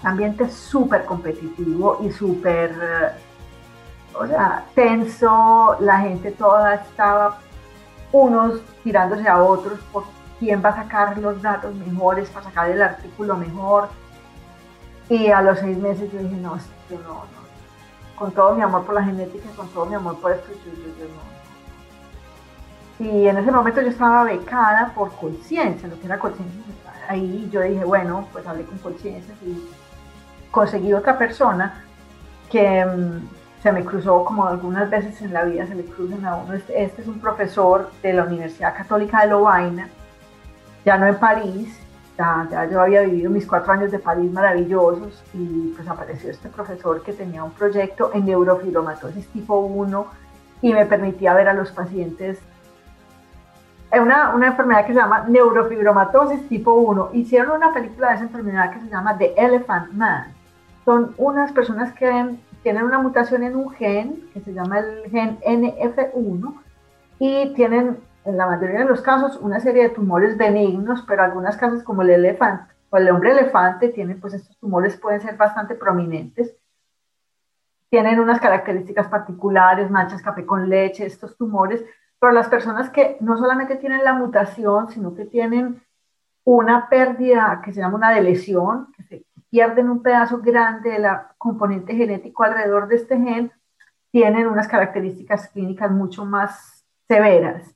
ambiente 0.02 0.48
súper 0.50 1.04
competitivo 1.04 1.98
y 2.02 2.10
súper, 2.10 2.74
o 4.14 4.26
sea, 4.26 4.64
tenso, 4.74 5.76
la 5.80 6.00
gente 6.00 6.32
toda 6.32 6.74
estaba 6.74 7.38
unos 8.12 8.60
tirándose 8.82 9.28
a 9.28 9.42
otros 9.42 9.78
por 9.92 10.04
quién 10.38 10.62
va 10.64 10.70
a 10.70 10.76
sacar 10.76 11.18
los 11.18 11.40
datos 11.42 11.74
mejores 11.74 12.28
para 12.30 12.46
sacar 12.46 12.70
el 12.70 12.82
artículo 12.82 13.36
mejor. 13.36 13.88
Y 15.08 15.28
a 15.28 15.40
los 15.40 15.58
seis 15.60 15.78
meses 15.78 16.10
yo 16.12 16.18
dije, 16.18 16.36
no, 16.36 16.56
no. 16.56 17.35
Con 18.16 18.32
todo 18.32 18.54
mi 18.54 18.62
amor 18.62 18.84
por 18.84 18.94
la 18.94 19.04
genética, 19.04 19.48
con 19.56 19.68
todo 19.68 19.86
mi 19.86 19.94
amor 19.94 20.18
por 20.20 20.32
esto, 20.32 20.48
yo, 20.52 20.72
yo, 20.72 21.04
no. 21.08 21.36
Y 22.98 23.28
en 23.28 23.36
ese 23.36 23.52
momento 23.52 23.82
yo 23.82 23.88
estaba 23.88 24.24
becada 24.24 24.92
por 24.94 25.12
conciencia, 25.12 25.88
lo 25.88 26.00
que 26.00 26.06
era 26.06 26.18
conciencia. 26.18 26.62
Ahí 27.08 27.48
yo 27.52 27.60
dije, 27.60 27.84
bueno, 27.84 28.26
pues 28.32 28.46
hablé 28.46 28.64
con 28.64 28.78
conciencia 28.78 29.34
y 29.44 29.62
conseguí 30.50 30.94
otra 30.94 31.18
persona 31.18 31.84
que 32.50 32.84
mm, 32.84 33.62
se 33.62 33.72
me 33.72 33.84
cruzó 33.84 34.24
como 34.24 34.46
algunas 34.46 34.88
veces 34.88 35.20
en 35.22 35.32
la 35.32 35.44
vida 35.44 35.66
se 35.66 35.74
le 35.74 35.84
cruzan 35.84 36.24
a 36.24 36.36
uno. 36.36 36.54
Este, 36.54 36.82
este, 36.82 37.02
es 37.02 37.08
un 37.08 37.20
profesor 37.20 37.90
de 38.02 38.12
la 38.12 38.24
Universidad 38.24 38.76
Católica 38.76 39.22
de 39.22 39.28
Lovaina, 39.28 39.88
ya 40.84 40.96
no 40.96 41.06
en 41.06 41.16
París, 41.16 41.78
ya, 42.18 42.48
ya, 42.50 42.64
yo 42.70 42.80
había 42.80 43.02
vivido 43.02 43.30
mis 43.30 43.46
cuatro 43.46 43.72
años 43.72 43.90
de 43.90 43.98
París 43.98 44.32
maravillosos 44.32 45.22
y 45.34 45.72
pues 45.76 45.86
apareció 45.88 46.30
este 46.30 46.48
profesor 46.48 47.02
que 47.02 47.12
tenía 47.12 47.44
un 47.44 47.50
proyecto 47.50 48.10
en 48.14 48.24
neurofibromatosis 48.24 49.28
tipo 49.28 49.58
1 49.58 50.06
y 50.62 50.72
me 50.72 50.86
permitía 50.86 51.34
ver 51.34 51.48
a 51.48 51.52
los 51.52 51.70
pacientes 51.70 52.38
en 53.90 54.02
una, 54.02 54.34
una 54.34 54.48
enfermedad 54.48 54.86
que 54.86 54.94
se 54.94 54.98
llama 54.98 55.26
neurofibromatosis 55.28 56.48
tipo 56.48 56.72
1. 56.74 57.10
Hicieron 57.12 57.56
una 57.56 57.72
película 57.72 58.08
de 58.08 58.14
esa 58.16 58.24
enfermedad 58.24 58.72
que 58.72 58.80
se 58.80 58.88
llama 58.88 59.16
The 59.16 59.34
Elephant 59.36 59.92
Man. 59.92 60.32
Son 60.84 61.14
unas 61.18 61.52
personas 61.52 61.92
que 61.92 62.36
tienen 62.62 62.82
una 62.82 62.98
mutación 62.98 63.42
en 63.42 63.56
un 63.56 63.70
gen 63.70 64.28
que 64.32 64.40
se 64.40 64.52
llama 64.52 64.80
el 64.80 65.10
gen 65.10 65.38
NF1 65.40 66.54
y 67.18 67.54
tienen 67.54 67.98
en 68.26 68.36
la 68.36 68.46
mayoría 68.46 68.80
de 68.80 68.84
los 68.84 69.00
casos 69.00 69.38
una 69.40 69.60
serie 69.60 69.84
de 69.84 69.94
tumores 69.94 70.36
benignos, 70.36 71.04
pero 71.06 71.22
algunas 71.22 71.56
casos 71.56 71.82
como 71.82 72.02
el 72.02 72.10
elefante 72.10 72.74
o 72.90 72.96
el 72.96 73.08
hombre 73.10 73.30
elefante 73.30 73.88
tienen 73.88 74.20
pues 74.20 74.34
estos 74.34 74.58
tumores 74.58 74.96
pueden 74.96 75.20
ser 75.20 75.36
bastante 75.36 75.74
prominentes. 75.74 76.54
Tienen 77.88 78.18
unas 78.18 78.40
características 78.40 79.08
particulares, 79.08 79.90
manchas 79.90 80.22
café 80.22 80.44
con 80.44 80.68
leche, 80.68 81.06
estos 81.06 81.36
tumores, 81.36 81.84
pero 82.18 82.32
las 82.32 82.48
personas 82.48 82.90
que 82.90 83.16
no 83.20 83.36
solamente 83.36 83.76
tienen 83.76 84.04
la 84.04 84.12
mutación, 84.12 84.88
sino 84.88 85.14
que 85.14 85.24
tienen 85.24 85.82
una 86.44 86.88
pérdida 86.88 87.60
que 87.64 87.72
se 87.72 87.80
llama 87.80 87.96
una 87.96 88.20
lesión, 88.20 88.92
que 88.96 89.02
se 89.04 89.26
pierden 89.50 89.88
un 89.88 90.02
pedazo 90.02 90.40
grande 90.40 90.90
de 90.90 90.98
la 90.98 91.34
componente 91.38 91.94
genético 91.94 92.42
alrededor 92.42 92.88
de 92.88 92.96
este 92.96 93.16
gen, 93.18 93.52
tienen 94.10 94.46
unas 94.46 94.68
características 94.68 95.48
clínicas 95.48 95.90
mucho 95.90 96.24
más 96.24 96.84
severas. 97.08 97.75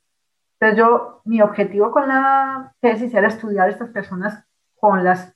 Entonces 0.60 0.78
yo, 0.78 1.22
mi 1.24 1.40
objetivo 1.40 1.90
con 1.90 2.06
la 2.06 2.74
tesis 2.80 3.14
era 3.14 3.28
estudiar 3.28 3.68
a 3.68 3.70
estas 3.70 3.88
personas 3.88 4.44
con 4.78 5.02
la 5.02 5.32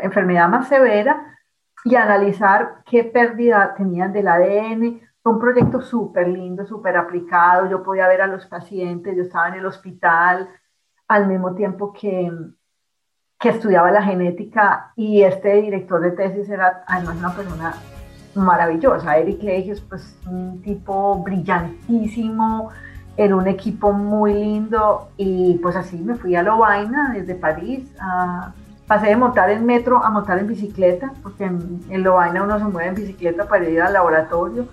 enfermedad 0.00 0.48
más 0.48 0.68
severa 0.68 1.38
y 1.84 1.96
analizar 1.96 2.82
qué 2.86 3.04
pérdida 3.04 3.74
tenían 3.76 4.14
del 4.14 4.28
ADN. 4.28 5.02
Fue 5.22 5.32
un 5.32 5.38
proyecto 5.38 5.82
súper 5.82 6.28
lindo, 6.28 6.64
súper 6.64 6.96
aplicado. 6.96 7.68
Yo 7.68 7.82
podía 7.82 8.08
ver 8.08 8.22
a 8.22 8.26
los 8.26 8.46
pacientes, 8.46 9.14
yo 9.14 9.22
estaba 9.22 9.48
en 9.48 9.54
el 9.54 9.66
hospital 9.66 10.48
al 11.08 11.26
mismo 11.26 11.54
tiempo 11.54 11.92
que, 11.92 12.32
que 13.38 13.50
estudiaba 13.50 13.90
la 13.90 14.02
genética 14.02 14.92
y 14.96 15.22
este 15.22 15.60
director 15.60 16.00
de 16.00 16.12
tesis 16.12 16.48
era 16.48 16.84
además 16.86 17.16
una 17.16 17.36
persona 17.36 17.74
maravillosa. 18.34 19.18
Eric 19.18 19.44
es 19.44 19.80
pues 19.82 20.18
un 20.26 20.62
tipo 20.62 21.22
brillantísimo, 21.22 22.72
en 23.16 23.32
un 23.32 23.46
equipo 23.46 23.92
muy 23.92 24.34
lindo 24.34 25.08
y 25.16 25.54
pues 25.62 25.74
así 25.76 25.96
me 25.98 26.16
fui 26.16 26.36
a 26.36 26.42
Lovaina 26.42 27.12
desde 27.14 27.34
París. 27.34 27.88
pasé 28.86 29.06
de 29.08 29.16
montar 29.16 29.50
en 29.50 29.64
metro 29.64 30.04
a 30.04 30.10
montar 30.10 30.38
en 30.38 30.46
bicicleta, 30.46 31.12
porque 31.22 31.44
en, 31.44 31.80
en 31.88 32.02
Lovaina 32.02 32.42
uno 32.42 32.58
se 32.58 32.64
mueve 32.64 32.88
en 32.90 32.94
bicicleta 32.94 33.48
para 33.48 33.68
ir 33.68 33.80
al 33.80 33.92
laboratorio. 33.92 34.66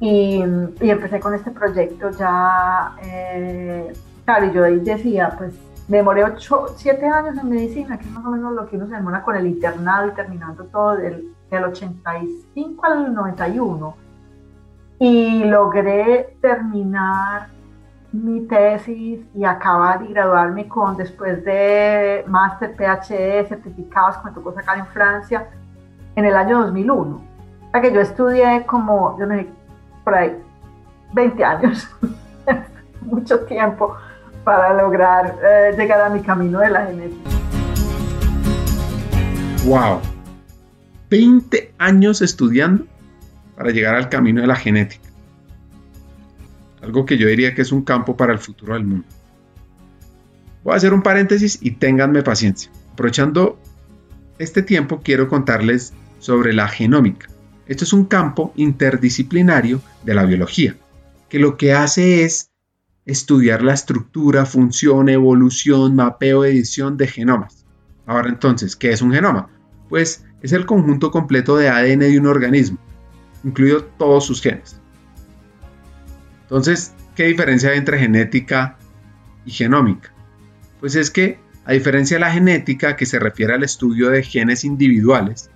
Y, 0.00 0.44
y 0.80 0.90
empecé 0.90 1.18
con 1.18 1.34
este 1.34 1.50
proyecto 1.50 2.10
ya, 2.10 2.92
eh, 3.02 3.92
claro, 4.24 4.46
y 4.46 4.52
yo 4.52 4.64
ahí 4.64 4.78
decía, 4.78 5.34
pues 5.36 5.54
me 5.88 5.96
demoré 5.96 6.22
8, 6.22 6.74
7 6.76 7.06
años 7.06 7.38
en 7.38 7.48
medicina, 7.48 7.98
que 7.98 8.04
es 8.04 8.10
más 8.12 8.24
o 8.24 8.30
menos 8.30 8.52
lo 8.52 8.68
que 8.68 8.76
uno 8.76 8.86
se 8.86 8.94
demora 8.94 9.22
con 9.22 9.34
el 9.34 9.46
internado 9.46 10.12
terminando 10.12 10.64
todo 10.64 10.96
del, 10.96 11.34
del 11.50 11.64
85 11.64 12.86
al 12.86 13.14
91. 13.14 13.96
Y 15.00 15.44
logré 15.44 16.36
terminar 16.40 17.48
mi 18.24 18.40
tesis 18.46 19.20
y 19.34 19.44
acabar 19.44 20.02
y 20.02 20.12
graduarme 20.12 20.66
con, 20.68 20.96
después 20.96 21.44
de 21.44 22.24
máster, 22.26 22.74
PhD, 22.76 23.46
certificados 23.48 24.16
que 24.18 24.28
me 24.28 24.34
tocó 24.34 24.52
sacar 24.54 24.78
en 24.78 24.86
Francia, 24.86 25.48
en 26.16 26.24
el 26.24 26.34
año 26.34 26.62
2001. 26.62 27.16
O 27.16 27.70
sea 27.70 27.80
que 27.80 27.92
yo 27.92 28.00
estudié 28.00 28.64
como, 28.66 29.18
yo 29.18 29.26
sé, 29.26 29.46
por 30.04 30.14
ahí, 30.14 30.36
20 31.12 31.44
años, 31.44 31.88
mucho 33.02 33.40
tiempo 33.40 33.96
para 34.44 34.74
lograr 34.74 35.36
eh, 35.42 35.74
llegar 35.76 36.00
a 36.00 36.08
mi 36.08 36.20
camino 36.20 36.60
de 36.60 36.70
la 36.70 36.86
genética. 36.86 37.30
¡Wow! 39.66 40.00
20 41.10 41.74
años 41.78 42.22
estudiando 42.22 42.84
para 43.56 43.70
llegar 43.70 43.94
al 43.94 44.08
camino 44.08 44.40
de 44.40 44.46
la 44.46 44.56
genética 44.56 45.07
algo 46.88 47.04
que 47.04 47.18
yo 47.18 47.28
diría 47.28 47.54
que 47.54 47.60
es 47.60 47.70
un 47.70 47.82
campo 47.82 48.16
para 48.16 48.32
el 48.32 48.38
futuro 48.38 48.72
del 48.72 48.84
mundo. 48.84 49.06
Voy 50.64 50.72
a 50.72 50.76
hacer 50.76 50.94
un 50.94 51.02
paréntesis 51.02 51.58
y 51.60 51.72
ténganme 51.72 52.22
paciencia. 52.22 52.70
Aprovechando 52.94 53.60
este 54.38 54.62
tiempo 54.62 55.02
quiero 55.04 55.28
contarles 55.28 55.92
sobre 56.18 56.54
la 56.54 56.66
genómica. 56.66 57.28
Esto 57.66 57.84
es 57.84 57.92
un 57.92 58.06
campo 58.06 58.54
interdisciplinario 58.56 59.82
de 60.04 60.14
la 60.14 60.24
biología, 60.24 60.76
que 61.28 61.38
lo 61.38 61.58
que 61.58 61.74
hace 61.74 62.24
es 62.24 62.52
estudiar 63.04 63.62
la 63.62 63.74
estructura, 63.74 64.46
función, 64.46 65.10
evolución, 65.10 65.94
mapeo, 65.94 66.46
edición 66.46 66.96
de 66.96 67.06
genomas. 67.06 67.66
Ahora 68.06 68.30
entonces, 68.30 68.76
¿qué 68.76 68.92
es 68.92 69.02
un 69.02 69.12
genoma? 69.12 69.50
Pues 69.90 70.24
es 70.40 70.52
el 70.52 70.64
conjunto 70.64 71.10
completo 71.10 71.56
de 71.58 71.68
ADN 71.68 72.00
de 72.00 72.18
un 72.18 72.26
organismo, 72.26 72.78
incluido 73.44 73.84
todos 73.84 74.24
sus 74.24 74.40
genes. 74.40 74.80
Entonces, 76.48 76.94
¿qué 77.14 77.24
diferencia 77.24 77.70
hay 77.70 77.76
entre 77.76 77.98
genética 77.98 78.78
y 79.44 79.50
genómica? 79.50 80.14
Pues 80.80 80.94
es 80.94 81.10
que, 81.10 81.38
a 81.66 81.72
diferencia 81.72 82.16
de 82.16 82.22
la 82.22 82.32
genética, 82.32 82.96
que 82.96 83.04
se 83.04 83.18
refiere 83.18 83.52
al 83.52 83.64
estudio 83.64 84.08
de 84.08 84.22
genes 84.22 84.64
individuales 84.64 85.50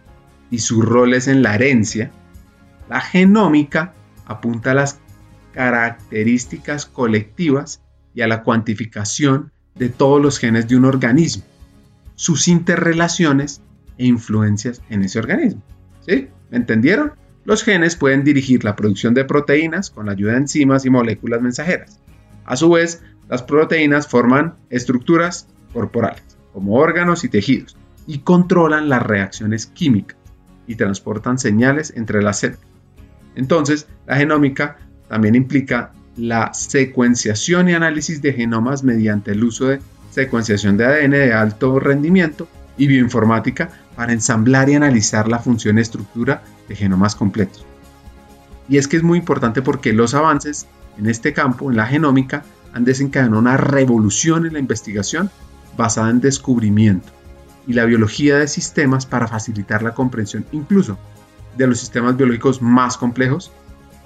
y 0.50 0.58
sus 0.58 0.84
roles 0.84 1.28
en 1.28 1.42
la 1.42 1.54
herencia, 1.54 2.10
la 2.90 3.00
genómica 3.00 3.94
apunta 4.26 4.72
a 4.72 4.74
las 4.74 5.00
características 5.54 6.84
colectivas 6.84 7.80
y 8.14 8.20
a 8.20 8.28
la 8.28 8.42
cuantificación 8.42 9.50
de 9.74 9.88
todos 9.88 10.20
los 10.20 10.38
genes 10.38 10.68
de 10.68 10.76
un 10.76 10.84
organismo, 10.84 11.44
sus 12.16 12.48
interrelaciones 12.48 13.62
e 13.96 14.04
influencias 14.04 14.82
en 14.90 15.04
ese 15.04 15.18
organismo. 15.18 15.62
¿Sí? 16.06 16.28
¿Me 16.50 16.58
entendieron? 16.58 17.12
Los 17.44 17.64
genes 17.64 17.96
pueden 17.96 18.22
dirigir 18.22 18.64
la 18.64 18.76
producción 18.76 19.14
de 19.14 19.24
proteínas 19.24 19.90
con 19.90 20.06
la 20.06 20.12
ayuda 20.12 20.32
de 20.32 20.38
enzimas 20.38 20.84
y 20.84 20.90
moléculas 20.90 21.42
mensajeras. 21.42 21.98
A 22.44 22.56
su 22.56 22.70
vez, 22.70 23.02
las 23.28 23.42
proteínas 23.42 24.06
forman 24.06 24.54
estructuras 24.70 25.48
corporales, 25.72 26.22
como 26.52 26.74
órganos 26.74 27.24
y 27.24 27.28
tejidos, 27.28 27.76
y 28.06 28.18
controlan 28.18 28.88
las 28.88 29.02
reacciones 29.02 29.66
químicas 29.66 30.16
y 30.66 30.76
transportan 30.76 31.38
señales 31.38 31.92
entre 31.96 32.22
las 32.22 32.40
células. 32.40 32.62
Entonces, 33.34 33.88
la 34.06 34.16
genómica 34.16 34.76
también 35.08 35.34
implica 35.34 35.92
la 36.16 36.52
secuenciación 36.52 37.68
y 37.68 37.74
análisis 37.74 38.22
de 38.22 38.34
genomas 38.34 38.84
mediante 38.84 39.32
el 39.32 39.42
uso 39.42 39.66
de 39.68 39.80
secuenciación 40.10 40.76
de 40.76 40.84
ADN 40.84 41.10
de 41.10 41.32
alto 41.32 41.80
rendimiento 41.80 42.48
y 42.76 42.86
bioinformática 42.86 43.70
para 43.96 44.12
ensamblar 44.12 44.68
y 44.68 44.74
analizar 44.74 45.28
la 45.28 45.38
función 45.38 45.78
y 45.78 45.80
estructura 45.80 46.42
de 46.68 46.76
genomas 46.76 47.14
completos. 47.14 47.66
Y 48.68 48.78
es 48.78 48.88
que 48.88 48.96
es 48.96 49.02
muy 49.02 49.18
importante 49.18 49.62
porque 49.62 49.92
los 49.92 50.14
avances 50.14 50.66
en 50.98 51.06
este 51.06 51.32
campo, 51.32 51.70
en 51.70 51.76
la 51.76 51.86
genómica, 51.86 52.42
han 52.72 52.84
desencadenado 52.84 53.38
una 53.38 53.56
revolución 53.56 54.46
en 54.46 54.54
la 54.54 54.58
investigación 54.58 55.30
basada 55.76 56.10
en 56.10 56.20
descubrimiento 56.20 57.12
y 57.66 57.74
la 57.74 57.84
biología 57.84 58.38
de 58.38 58.48
sistemas 58.48 59.06
para 59.06 59.28
facilitar 59.28 59.82
la 59.82 59.94
comprensión 59.94 60.44
incluso 60.52 60.98
de 61.56 61.66
los 61.66 61.80
sistemas 61.80 62.16
biológicos 62.16 62.62
más 62.62 62.96
complejos, 62.96 63.52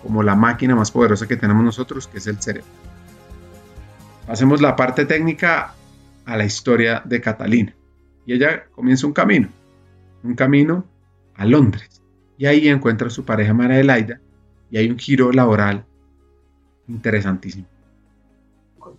como 0.02 0.22
la 0.22 0.34
máquina 0.34 0.74
más 0.74 0.90
poderosa 0.90 1.26
que 1.26 1.36
tenemos 1.36 1.64
nosotros, 1.64 2.08
que 2.08 2.18
es 2.18 2.26
el 2.26 2.40
cerebro. 2.40 2.68
Hacemos 4.28 4.60
la 4.60 4.74
parte 4.74 5.06
técnica 5.06 5.74
a 6.24 6.36
la 6.36 6.44
historia 6.44 7.02
de 7.04 7.20
Catalina. 7.20 7.74
Y 8.26 8.34
ella 8.34 8.64
comienza 8.74 9.06
un 9.06 9.12
camino, 9.12 9.48
un 10.26 10.34
camino 10.34 10.84
a 11.36 11.44
Londres. 11.44 12.02
Y 12.38 12.46
ahí 12.46 12.68
encuentra 12.68 13.08
a 13.08 13.10
su 13.10 13.24
pareja 13.24 13.54
María 13.54 13.76
Adelaida 13.76 14.20
y 14.70 14.78
hay 14.78 14.90
un 14.90 14.98
giro 14.98 15.32
laboral 15.32 15.84
interesantísimo. 16.88 17.66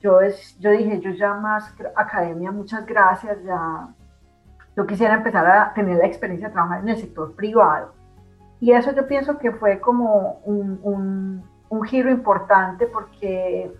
Yo, 0.01 0.21
es, 0.21 0.57
yo 0.59 0.71
dije, 0.71 0.99
yo 0.99 1.11
ya 1.11 1.33
más 1.35 1.73
academia, 1.95 2.51
muchas 2.51 2.85
gracias, 2.85 3.37
ya 3.43 3.87
yo 4.75 4.85
quisiera 4.85 5.15
empezar 5.15 5.45
a 5.47 5.73
tener 5.73 5.97
la 5.97 6.05
experiencia 6.05 6.49
de 6.49 6.53
trabajar 6.53 6.81
en 6.81 6.89
el 6.89 6.97
sector 6.97 7.33
privado. 7.33 7.93
Y 8.59 8.71
eso 8.71 8.93
yo 8.95 9.07
pienso 9.07 9.37
que 9.37 9.51
fue 9.51 9.79
como 9.79 10.39
un, 10.45 10.79
un, 10.83 11.43
un 11.69 11.83
giro 11.83 12.11
importante 12.11 12.85
porque 12.87 13.71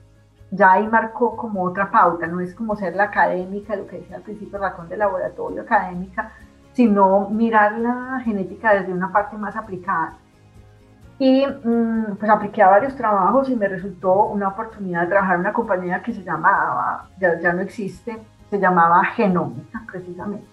ya 0.51 0.73
ahí 0.73 0.87
marcó 0.87 1.35
como 1.35 1.63
otra 1.63 1.91
pauta, 1.91 2.27
no 2.27 2.39
es 2.39 2.55
como 2.55 2.75
ser 2.75 2.95
la 2.95 3.05
académica, 3.05 3.75
lo 3.75 3.85
que 3.85 3.99
decía 3.99 4.17
al 4.17 4.21
principio, 4.23 4.59
ratón 4.59 4.87
de 4.89 4.97
laboratorio 4.97 5.61
académica, 5.61 6.31
sino 6.77 7.27
mirar 7.31 7.79
la 7.79 8.21
genética 8.23 8.75
desde 8.75 8.93
una 8.93 9.11
parte 9.11 9.35
más 9.35 9.55
aplicada. 9.55 10.13
Y 11.17 11.43
mm, 11.43 12.17
pues 12.19 12.29
apliqué 12.29 12.61
a 12.61 12.69
varios 12.69 12.95
trabajos 12.95 13.49
y 13.49 13.55
me 13.55 13.67
resultó 13.67 14.25
una 14.25 14.49
oportunidad 14.49 15.01
de 15.01 15.07
trabajar 15.07 15.35
en 15.35 15.41
una 15.41 15.53
compañía 15.53 16.03
que 16.03 16.13
se 16.13 16.23
llamaba, 16.23 17.07
ya, 17.19 17.39
ya 17.39 17.51
no 17.51 17.63
existe, 17.63 18.19
se 18.51 18.59
llamaba 18.59 19.03
Genómica 19.05 19.81
precisamente. 19.91 20.45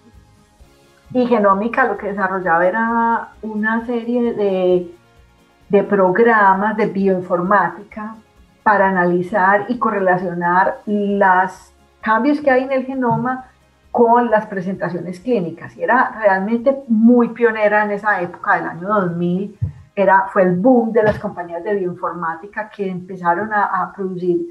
Y 1.13 1.27
Genómica 1.27 1.85
lo 1.85 1.95
que 1.95 2.07
desarrollaba 2.07 2.65
era 2.65 3.29
una 3.43 3.85
serie 3.85 4.33
de, 4.33 4.95
de 5.69 5.83
programas 5.83 6.75
de 6.75 6.87
bioinformática 6.87 8.15
para 8.63 8.89
analizar 8.89 9.67
y 9.69 9.77
correlacionar 9.77 10.79
los 10.87 11.71
cambios 12.01 12.41
que 12.41 12.49
hay 12.49 12.63
en 12.63 12.71
el 12.71 12.85
genoma 12.87 13.45
con 13.95 14.29
las 14.29 14.45
presentaciones 14.47 15.21
clínicas. 15.21 15.77
Y 15.77 15.83
era 15.83 16.11
realmente 16.19 16.83
muy 16.89 17.29
pionera 17.29 17.85
en 17.85 17.91
esa 17.91 18.19
época 18.19 18.55
del 18.55 18.65
año 18.65 18.89
2000. 18.89 19.57
Era, 19.95 20.27
fue 20.33 20.41
el 20.41 20.57
boom 20.57 20.91
de 20.91 21.01
las 21.01 21.17
compañías 21.17 21.63
de 21.63 21.75
bioinformática 21.75 22.69
que 22.69 22.89
empezaron 22.89 23.53
a, 23.53 23.93
producir 23.95 24.47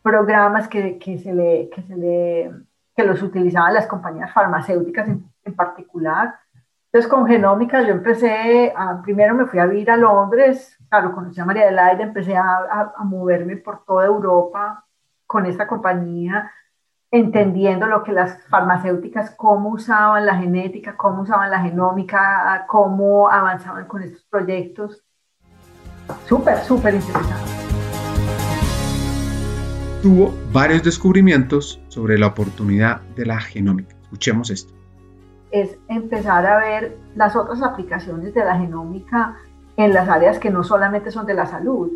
programas 0.00 0.66
que, 0.66 0.98
que, 0.98 1.18
se 1.18 1.34
le, 1.34 1.68
que, 1.68 1.82
se 1.82 1.94
le, 1.94 2.50
que 2.96 3.04
los 3.04 3.22
utilizaban 3.22 3.74
las 3.74 3.86
compañías 3.86 4.32
farmacéuticas 4.32 5.08
en, 5.08 5.30
en 5.44 5.54
particular. 5.54 6.34
Entonces 6.86 7.10
con 7.10 7.26
Genómica 7.26 7.82
yo 7.82 7.90
empecé, 7.90 8.72
a, 8.74 9.02
primero 9.02 9.34
me 9.34 9.44
fui 9.44 9.58
a 9.58 9.66
vivir 9.66 9.90
a 9.90 9.98
Londres, 9.98 10.74
claro, 10.88 11.12
conocí 11.12 11.38
a 11.38 11.44
María 11.44 11.64
Adelaide, 11.64 12.02
empecé 12.02 12.34
a, 12.34 12.94
a 12.96 13.04
moverme 13.04 13.58
por 13.58 13.84
toda 13.84 14.06
Europa 14.06 14.86
con 15.26 15.44
esta 15.44 15.66
compañía 15.66 16.50
entendiendo 17.10 17.86
lo 17.86 18.02
que 18.02 18.12
las 18.12 18.42
farmacéuticas, 18.48 19.30
cómo 19.36 19.70
usaban 19.70 20.26
la 20.26 20.36
genética, 20.36 20.96
cómo 20.96 21.22
usaban 21.22 21.50
la 21.50 21.60
genómica, 21.60 22.64
cómo 22.68 23.30
avanzaban 23.30 23.86
con 23.86 24.02
estos 24.02 24.24
proyectos. 24.24 25.02
Súper, 26.26 26.58
súper 26.58 26.94
interesante. 26.94 27.52
Tuvo 30.02 30.34
varios 30.52 30.82
descubrimientos 30.82 31.80
sobre 31.88 32.18
la 32.18 32.28
oportunidad 32.28 33.00
de 33.16 33.26
la 33.26 33.40
genómica. 33.40 33.96
Escuchemos 34.02 34.50
esto. 34.50 34.72
Es 35.50 35.76
empezar 35.88 36.46
a 36.46 36.58
ver 36.58 36.96
las 37.14 37.34
otras 37.34 37.62
aplicaciones 37.62 38.34
de 38.34 38.44
la 38.44 38.58
genómica 38.58 39.36
en 39.76 39.92
las 39.92 40.08
áreas 40.08 40.38
que 40.38 40.50
no 40.50 40.62
solamente 40.64 41.10
son 41.10 41.26
de 41.26 41.34
la 41.34 41.46
salud, 41.46 41.90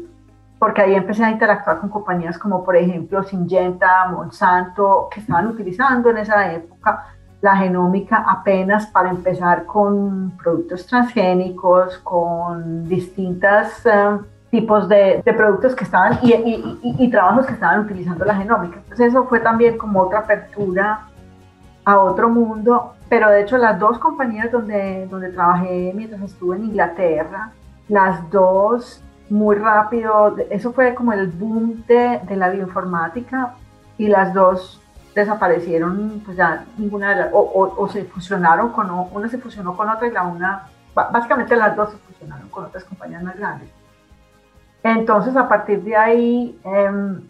porque 0.61 0.83
ahí 0.83 0.95
empecé 0.95 1.25
a 1.25 1.31
interactuar 1.31 1.81
con 1.81 1.89
compañías 1.89 2.39
como 2.39 2.63
por 2.63 2.77
ejemplo 2.77 3.25
Syngenta, 3.25 4.07
Monsanto, 4.11 5.09
que 5.11 5.21
estaban 5.21 5.47
utilizando 5.47 6.11
en 6.11 6.19
esa 6.19 6.53
época 6.53 7.07
la 7.41 7.57
genómica 7.57 8.27
apenas 8.29 8.87
para 8.89 9.09
empezar 9.09 9.65
con 9.65 10.33
productos 10.37 10.87
transgénicos, 10.87 11.97
con 12.01 12.87
distintos 12.87 13.87
eh, 13.87 14.19
tipos 14.51 14.87
de, 14.87 15.23
de, 15.25 15.33
productos 15.33 15.75
que 15.75 15.85
estaban 15.85 16.19
y, 16.23 16.35
y, 16.35 16.79
y, 16.83 17.11
trabajos 17.11 17.47
que 17.47 17.55
estaban 17.55 17.81
utilizando 17.81 18.27
la 18.27 18.35
genómica. 18.35 18.81
Entonces 18.81 19.09
eso 19.09 19.25
fue 19.25 19.41
también 19.41 19.79
como 19.79 20.03
otra 20.03 20.19
apertura 20.19 21.07
a 21.87 21.99
otro 21.99 22.29
mundo, 22.29 22.93
pero 23.09 23.31
de 23.31 23.41
hecho 23.41 23.57
las 23.57 23.79
dos 23.79 23.99
compañías 23.99 24.53
donde, 24.53 25.07
donde 25.11 25.31
trabajé 25.31 25.93
mientras 25.95 26.21
estuve 26.21 26.57
en 26.57 26.65
Inglaterra, 26.65 27.53
las 27.89 28.31
dos 28.31 29.03
muy 29.31 29.57
rápido, 29.57 30.37
eso 30.51 30.73
fue 30.73 30.95
como 30.95 31.13
el 31.13 31.29
boom 31.29 31.85
de, 31.87 32.21
de, 32.29 32.37
la 32.37 32.51
bioinformática 32.51 33.55
y 33.97 34.09
las 34.09 34.35
dos 34.35 34.83
desaparecieron, 35.15 36.21
pues 36.25 36.37
ya 36.37 36.65
ninguna 36.77 37.11
de 37.11 37.17
las, 37.17 37.31
o, 37.33 37.75
o, 37.77 37.89
se 37.89 38.05
fusionaron 38.05 38.73
con, 38.73 38.91
una 38.91 39.29
se 39.29 39.39
fusionó 39.39 39.77
con 39.77 39.89
otra 39.89 40.09
y 40.09 40.11
la 40.11 40.23
una, 40.25 40.69
básicamente 40.95 41.57
las 41.57 41.77
dos 41.77 41.91
se 41.91 41.99
fusionaron 41.99 42.49
con 42.49 42.65
otras 42.65 42.85
compañías 42.85 43.23
más 43.23 43.37
grandes. 43.37 43.69
Entonces 44.83 45.37
a 45.37 45.49
partir 45.49 45.83
de 45.83 45.97
ahí 45.97 46.59
em, 46.65 47.21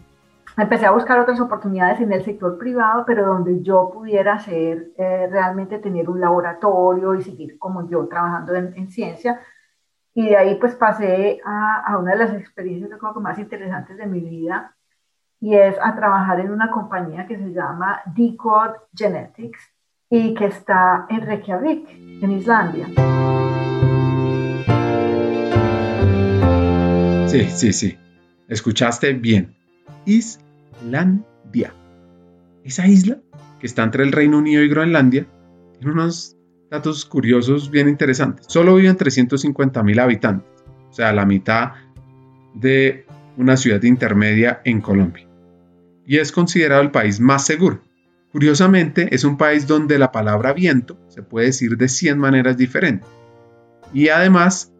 empecé 0.57 0.85
a 0.85 0.91
buscar 0.91 1.19
otras 1.19 1.39
oportunidades 1.39 1.99
en 2.01 2.11
el 2.13 2.23
sector 2.23 2.57
privado, 2.57 3.03
pero 3.05 3.25
donde 3.27 3.61
yo 3.61 3.91
pudiera 3.93 4.39
ser, 4.39 4.87
eh, 4.97 5.27
realmente 5.29 5.77
tener 5.79 6.09
un 6.09 6.19
laboratorio 6.19 7.13
y 7.15 7.21
seguir 7.23 7.59
como 7.59 7.87
yo 7.87 8.07
trabajando 8.07 8.55
en, 8.55 8.73
en 8.75 8.89
ciencia 8.89 9.39
y 10.13 10.29
de 10.29 10.37
ahí 10.37 10.55
pues 10.55 10.75
pasé 10.75 11.39
a, 11.45 11.83
a 11.85 11.97
una 11.97 12.11
de 12.11 12.17
las 12.17 12.33
experiencias 12.33 12.91
más 13.21 13.39
interesantes 13.39 13.97
de 13.97 14.05
mi 14.05 14.19
vida 14.19 14.75
y 15.39 15.55
es 15.55 15.75
a 15.81 15.95
trabajar 15.95 16.39
en 16.39 16.51
una 16.51 16.69
compañía 16.69 17.25
que 17.25 17.37
se 17.37 17.51
llama 17.51 18.01
Decode 18.05 18.79
Genetics 18.95 19.59
y 20.09 20.33
que 20.33 20.45
está 20.45 21.05
en 21.09 21.21
Reykjavik, 21.21 21.89
en 21.89 22.31
Islandia. 22.31 22.87
Sí, 27.27 27.45
sí, 27.49 27.71
sí. 27.71 27.97
Escuchaste 28.49 29.13
bien. 29.13 29.55
Islandia. 30.05 31.73
Esa 32.65 32.85
isla 32.87 33.17
que 33.59 33.67
está 33.67 33.83
entre 33.83 34.03
el 34.03 34.11
Reino 34.11 34.37
Unido 34.37 34.61
y 34.61 34.67
Groenlandia 34.67 35.25
tiene 35.79 35.93
unos 35.93 36.35
datos 36.71 37.03
curiosos 37.05 37.69
bien 37.69 37.89
interesantes. 37.89 38.45
Solo 38.47 38.75
viven 38.75 38.95
350 38.95 39.83
mil 39.83 39.99
habitantes, 39.99 40.63
o 40.89 40.93
sea, 40.93 41.11
la 41.11 41.25
mitad 41.25 41.73
de 42.53 43.05
una 43.35 43.57
ciudad 43.57 43.83
intermedia 43.83 44.61
en 44.63 44.79
Colombia. 44.79 45.27
Y 46.05 46.17
es 46.17 46.31
considerado 46.31 46.81
el 46.81 46.89
país 46.89 47.19
más 47.19 47.45
seguro. 47.45 47.81
Curiosamente, 48.31 49.13
es 49.13 49.25
un 49.25 49.35
país 49.37 49.67
donde 49.67 49.99
la 49.99 50.13
palabra 50.13 50.53
viento 50.53 50.97
se 51.09 51.21
puede 51.21 51.47
decir 51.47 51.75
de 51.75 51.89
100 51.89 52.17
maneras 52.17 52.55
diferentes. 52.55 53.09
Y 53.93 54.07
además, 54.07 54.73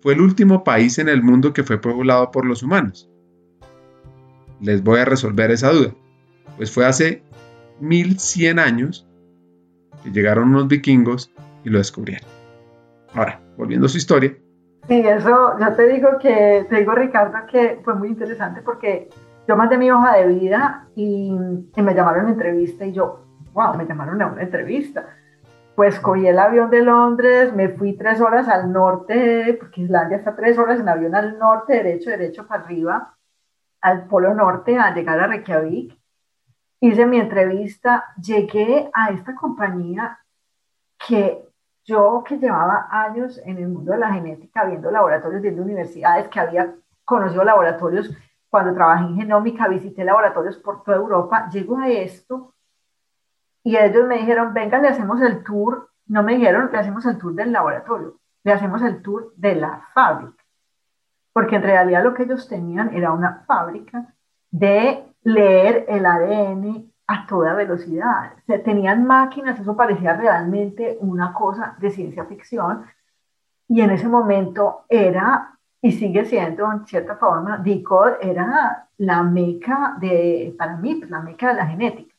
fue 0.00 0.14
el 0.14 0.22
último 0.22 0.64
país 0.64 0.98
en 0.98 1.10
el 1.10 1.22
mundo 1.22 1.52
que 1.52 1.62
fue 1.62 1.78
poblado 1.78 2.30
por 2.30 2.46
los 2.46 2.62
humanos. 2.62 3.10
Les 4.62 4.82
voy 4.82 5.00
a 5.00 5.04
resolver 5.04 5.50
esa 5.50 5.72
duda. 5.72 5.94
Pues 6.56 6.70
fue 6.70 6.86
hace 6.86 7.22
1100 7.80 8.58
años 8.58 9.07
llegaron 10.04 10.50
unos 10.50 10.68
vikingos 10.68 11.32
y 11.64 11.70
lo 11.70 11.78
descubrieron. 11.78 12.28
Ahora, 13.14 13.40
volviendo 13.56 13.86
a 13.86 13.88
su 13.88 13.98
historia. 13.98 14.36
Sí, 14.86 15.00
eso, 15.00 15.58
yo 15.58 15.72
te 15.74 15.88
digo 15.88 16.18
que, 16.20 16.66
te 16.68 16.76
digo 16.76 16.92
Ricardo 16.92 17.38
que 17.50 17.80
fue 17.84 17.94
muy 17.94 18.08
interesante 18.08 18.62
porque 18.62 19.10
yo 19.46 19.56
mandé 19.56 19.76
mi 19.76 19.90
hoja 19.90 20.16
de 20.16 20.26
vida 20.26 20.88
y, 20.94 21.32
me 21.76 21.94
llamaron 21.94 22.26
a 22.26 22.30
entrevista 22.30 22.84
y 22.86 22.92
yo, 22.92 23.24
wow, 23.52 23.76
me 23.76 23.86
llamaron 23.86 24.20
a 24.22 24.26
una 24.26 24.42
entrevista. 24.42 25.06
Pues 25.74 26.00
cogí 26.00 26.26
el 26.26 26.38
avión 26.38 26.70
de 26.70 26.82
Londres, 26.82 27.54
me 27.54 27.68
fui 27.68 27.96
tres 27.96 28.20
horas 28.20 28.48
al 28.48 28.72
norte, 28.72 29.56
porque 29.60 29.82
Islandia 29.82 30.16
está 30.16 30.34
tres 30.34 30.58
horas 30.58 30.80
en 30.80 30.88
avión 30.88 31.14
al 31.14 31.38
norte, 31.38 31.74
derecho, 31.74 32.10
derecho 32.10 32.46
para 32.46 32.64
arriba, 32.64 33.14
al 33.80 34.06
polo 34.06 34.34
norte, 34.34 34.76
a 34.76 34.92
llegar 34.92 35.20
a 35.20 35.28
Reykjavik 35.28 35.97
hice 36.80 37.06
mi 37.06 37.18
entrevista, 37.18 38.04
llegué 38.20 38.90
a 38.92 39.10
esta 39.10 39.34
compañía 39.34 40.18
que 41.06 41.44
yo 41.84 42.22
que 42.26 42.38
llevaba 42.38 42.88
años 42.90 43.40
en 43.44 43.58
el 43.58 43.68
mundo 43.68 43.92
de 43.92 43.98
la 43.98 44.12
genética, 44.12 44.64
viendo 44.64 44.90
laboratorios, 44.90 45.40
viendo 45.40 45.62
universidades, 45.62 46.28
que 46.28 46.40
había 46.40 46.74
conocido 47.04 47.44
laboratorios. 47.44 48.14
Cuando 48.50 48.74
trabajé 48.74 49.04
en 49.04 49.16
genómica, 49.16 49.68
visité 49.68 50.04
laboratorios 50.04 50.56
por 50.58 50.82
toda 50.82 50.98
Europa, 50.98 51.48
llego 51.50 51.78
a 51.78 51.88
esto 51.88 52.54
y 53.62 53.76
ellos 53.76 54.06
me 54.06 54.18
dijeron, 54.18 54.54
venga, 54.54 54.78
le 54.78 54.88
hacemos 54.88 55.20
el 55.20 55.42
tour, 55.42 55.90
no 56.06 56.22
me 56.22 56.36
dijeron, 56.36 56.70
le 56.72 56.78
hacemos 56.78 57.04
el 57.06 57.18
tour 57.18 57.34
del 57.34 57.52
laboratorio, 57.52 58.18
le 58.44 58.52
hacemos 58.52 58.80
el 58.82 59.02
tour 59.02 59.32
de 59.36 59.54
la 59.56 59.88
fábrica, 59.92 60.44
porque 61.32 61.56
en 61.56 61.62
realidad 61.62 62.04
lo 62.04 62.14
que 62.14 62.22
ellos 62.22 62.48
tenían 62.48 62.94
era 62.94 63.12
una 63.12 63.44
fábrica 63.46 64.14
de 64.50 65.07
leer 65.22 65.84
el 65.88 66.06
ADN 66.06 66.92
a 67.06 67.26
toda 67.26 67.54
velocidad. 67.54 68.34
Se 68.46 68.58
tenían 68.58 69.04
máquinas, 69.06 69.58
eso 69.58 69.76
parecía 69.76 70.14
realmente 70.14 70.98
una 71.00 71.32
cosa 71.32 71.74
de 71.78 71.90
ciencia 71.90 72.24
ficción. 72.26 72.84
Y 73.66 73.80
en 73.80 73.90
ese 73.90 74.08
momento 74.08 74.84
era, 74.88 75.58
y 75.80 75.92
sigue 75.92 76.24
siendo 76.26 76.70
en 76.70 76.86
cierta 76.86 77.16
forma, 77.16 77.58
DICOD 77.58 78.16
era 78.20 78.88
la 78.98 79.22
meca 79.22 79.96
de, 80.00 80.54
para 80.58 80.76
mí, 80.76 80.96
pues, 80.96 81.10
la 81.10 81.20
meca 81.20 81.48
de 81.48 81.54
la 81.54 81.66
genética. 81.66 82.14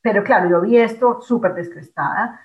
pero 0.00 0.22
claro, 0.22 0.48
yo 0.48 0.60
vi 0.60 0.78
esto 0.78 1.20
súper 1.20 1.54
descrestada, 1.54 2.40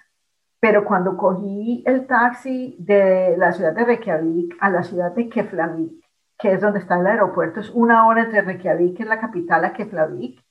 pero 0.60 0.84
cuando 0.84 1.16
cogí 1.18 1.84
el 1.86 2.08
taxi 2.08 2.76
de 2.80 3.36
la 3.38 3.52
ciudad 3.52 3.74
de 3.74 3.86
Reykjavik 3.86 4.58
a 4.60 4.70
la 4.70 4.84
ciudad 4.84 5.12
de 5.12 5.30
Keflavik, 5.30 6.01
que 6.42 6.54
es 6.54 6.62
donde 6.62 6.80
está 6.80 7.00
el 7.00 7.06
aeropuerto, 7.06 7.60
es 7.60 7.70
una 7.70 8.08
hora 8.08 8.24
entre 8.24 8.42
Reykjavik, 8.42 8.98
que 8.98 9.04
es 9.04 9.10
la 9.10 9.20
capital, 9.20 9.64
a 9.64 9.74
Keflavik, 9.74 10.44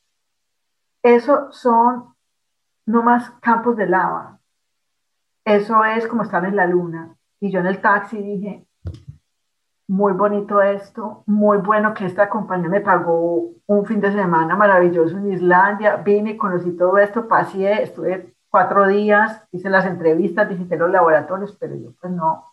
eso 1.03 1.51
son 1.51 2.15
no 2.87 3.03
más 3.03 3.31
campos 3.41 3.77
de 3.77 3.87
lava. 3.87 4.39
Eso 5.45 5.85
es 5.85 6.07
como 6.07 6.23
estar 6.23 6.45
en 6.45 6.57
la 6.57 6.67
luna. 6.67 7.17
Y 7.41 7.51
yo 7.51 7.61
en 7.61 7.67
el 7.67 7.81
taxi 7.81 8.23
dije, 8.23 8.67
muy 9.89 10.13
bonito 10.13 10.63
esto, 10.63 11.25
muy 11.27 11.59
bueno 11.59 11.95
que 11.95 12.07
esta 12.07 12.29
compañía 12.29 12.69
me 12.69 12.81
pagó 12.81 13.51
un 13.67 13.87
fin 13.87 14.01
de 14.01 14.13
semana 14.13 14.55
maravilloso 14.55 15.17
en 15.17 15.33
Islandia, 15.33 15.97
vine, 15.97 16.37
conocí 16.37 16.77
todo 16.77 16.99
esto, 16.99 17.27
pasé, 17.27 17.83
estuve 17.83 18.35
cuatro 18.49 18.87
días, 18.87 19.43
hice 19.51 19.71
las 19.71 19.87
entrevistas, 19.87 20.49
visité 20.49 20.77
los 20.77 20.91
laboratorios, 20.91 21.57
pero 21.59 21.75
yo 21.75 21.93
pues 22.01 22.13
no, 22.13 22.45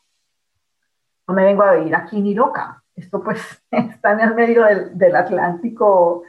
no 1.27 1.33
me 1.33 1.43
vengo 1.43 1.63
a 1.63 1.73
vivir 1.73 1.95
aquí 1.95 2.21
ni 2.21 2.33
loca. 2.33 2.83
Esto 2.97 3.23
pues 3.23 3.63
está 3.71 4.11
en 4.11 4.19
el 4.19 4.35
medio 4.35 4.63
del, 4.65 4.97
del 4.97 5.15
Atlántico. 5.15 6.23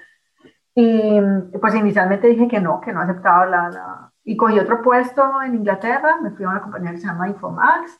Y 0.74 1.20
pues 1.60 1.74
inicialmente 1.74 2.28
dije 2.28 2.46
que 2.46 2.60
no, 2.60 2.80
que 2.80 2.92
no 2.92 3.00
aceptaba 3.00 3.46
la, 3.46 3.68
la... 3.68 4.12
Y 4.22 4.36
cogí 4.36 4.58
otro 4.58 4.80
puesto 4.82 5.42
en 5.42 5.56
Inglaterra, 5.56 6.18
me 6.22 6.30
fui 6.30 6.44
a 6.44 6.50
una 6.50 6.62
compañía 6.62 6.92
que 6.92 6.98
se 6.98 7.06
llama 7.06 7.28
Infomax, 7.28 7.98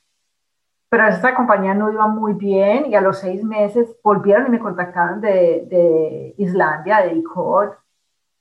pero 0.90 1.09
esta 1.09 1.35
compañía 1.35 1.74
no 1.74 1.90
iba 1.90 2.07
muy 2.07 2.35
bien 2.35 2.87
y 2.87 2.94
a 2.94 3.00
los 3.00 3.18
seis 3.18 3.42
meses 3.42 3.96
volvieron 4.04 4.46
y 4.46 4.50
me 4.50 4.59
contactaron 4.59 5.20
de, 5.20 5.66
de 5.68 6.35
Islandia, 6.38 7.02
de 7.02 7.14
ICOD. 7.14 7.70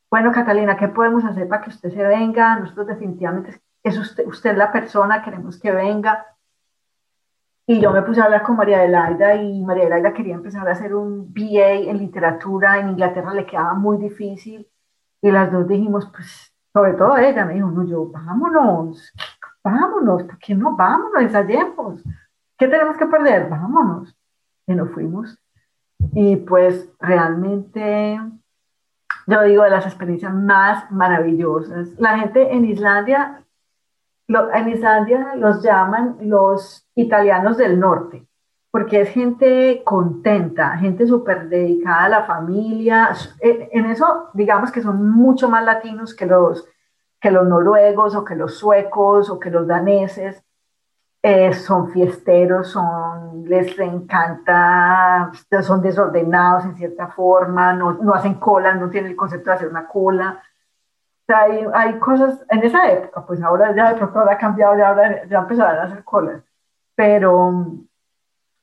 Bueno, 0.09 0.31
Catalina, 0.31 0.77
¿qué 0.77 0.87
podemos 0.89 1.25
hacer 1.25 1.47
para 1.47 1.63
que 1.63 1.71
usted 1.71 1.91
se 1.91 2.03
venga? 2.03 2.59
Nosotros 2.59 2.87
definitivamente 2.87 3.59
es 3.83 3.97
usted, 3.97 4.25
usted 4.27 4.55
la 4.55 4.71
persona, 4.71 5.23
queremos 5.23 5.59
que 5.59 5.71
venga. 5.71 6.25
Y 7.69 7.81
yo 7.81 7.91
me 7.91 8.01
puse 8.01 8.21
a 8.21 8.25
hablar 8.25 8.43
con 8.43 8.55
María 8.55 8.77
Adelaida 8.77 9.35
y 9.35 9.61
María 9.61 9.83
Adelaida 9.83 10.13
quería 10.13 10.35
empezar 10.35 10.65
a 10.65 10.71
hacer 10.71 10.95
un 10.95 11.33
BA 11.33 11.89
en 11.89 11.97
literatura. 11.97 12.79
En 12.79 12.89
Inglaterra 12.89 13.33
le 13.33 13.45
quedaba 13.45 13.73
muy 13.73 13.97
difícil 13.97 14.65
y 15.21 15.31
las 15.31 15.51
dos 15.51 15.67
dijimos, 15.67 16.09
pues, 16.15 16.53
sobre 16.71 16.93
todo 16.93 17.17
ella 17.17 17.43
me 17.43 17.55
dijo, 17.55 17.69
no, 17.69 17.83
yo, 17.83 18.09
vámonos, 18.09 19.11
vámonos, 19.61 20.23
¿por 20.23 20.37
qué 20.37 20.55
no? 20.55 20.77
Vámonos, 20.77 21.21
ensayemos. 21.21 22.01
¿Qué 22.57 22.69
tenemos 22.69 22.95
que 22.95 23.05
perder? 23.05 23.49
Vámonos. 23.49 24.15
Y 24.65 24.73
nos 24.73 24.89
fuimos. 24.91 25.37
Y 26.13 26.37
pues 26.37 26.89
realmente, 27.01 28.17
yo 29.27 29.43
digo, 29.43 29.63
de 29.63 29.71
las 29.71 29.85
experiencias 29.85 30.33
más 30.33 30.89
maravillosas. 30.89 31.89
La 31.99 32.17
gente 32.17 32.53
en 32.53 32.63
Islandia, 32.63 33.43
en 34.27 34.69
Islandia 34.69 35.35
los 35.35 35.63
llaman 35.63 36.17
los 36.21 36.85
italianos 36.95 37.57
del 37.57 37.79
norte, 37.79 38.27
porque 38.71 39.01
es 39.01 39.09
gente 39.09 39.81
contenta, 39.85 40.77
gente 40.77 41.07
súper 41.07 41.47
dedicada 41.47 42.03
a 42.05 42.09
la 42.09 42.23
familia. 42.25 43.09
En 43.39 43.85
eso, 43.85 44.29
digamos 44.33 44.71
que 44.71 44.81
son 44.81 45.09
mucho 45.11 45.49
más 45.49 45.63
latinos 45.63 46.13
que 46.13 46.25
los, 46.25 46.67
que 47.21 47.31
los 47.31 47.47
noruegos 47.47 48.15
o 48.15 48.25
que 48.25 48.35
los 48.35 48.57
suecos 48.57 49.29
o 49.29 49.39
que 49.39 49.49
los 49.49 49.65
daneses 49.65 50.43
eh, 51.23 51.53
son 51.53 51.91
fiesteros, 51.91 52.69
son, 52.69 53.45
les 53.45 53.77
encanta, 53.79 55.31
son 55.61 55.81
desordenados 55.81 56.65
en 56.65 56.75
cierta 56.75 57.07
forma, 57.07 57.73
no, 57.73 57.93
no 57.93 58.13
hacen 58.13 58.35
cola, 58.35 58.73
no 58.75 58.89
tienen 58.89 59.11
el 59.11 59.17
concepto 59.17 59.49
de 59.49 59.55
hacer 59.55 59.67
una 59.69 59.87
cola. 59.87 60.41
Sea, 61.27 61.41
hay, 61.41 61.65
hay, 61.73 61.99
cosas, 61.99 62.45
en 62.49 62.63
esa 62.63 62.89
época, 62.89 63.25
pues 63.25 63.41
ahora 63.41 63.75
ya 63.75 63.91
de 63.93 63.97
pronto 63.97 64.19
ha 64.19 64.37
cambiado, 64.37 64.77
ya, 64.77 64.89
ahora 64.89 65.27
ya 65.27 65.39
empezaron 65.39 65.77
a 65.77 65.83
hacer 65.83 66.03
colas, 66.05 66.41
pero 66.95 67.65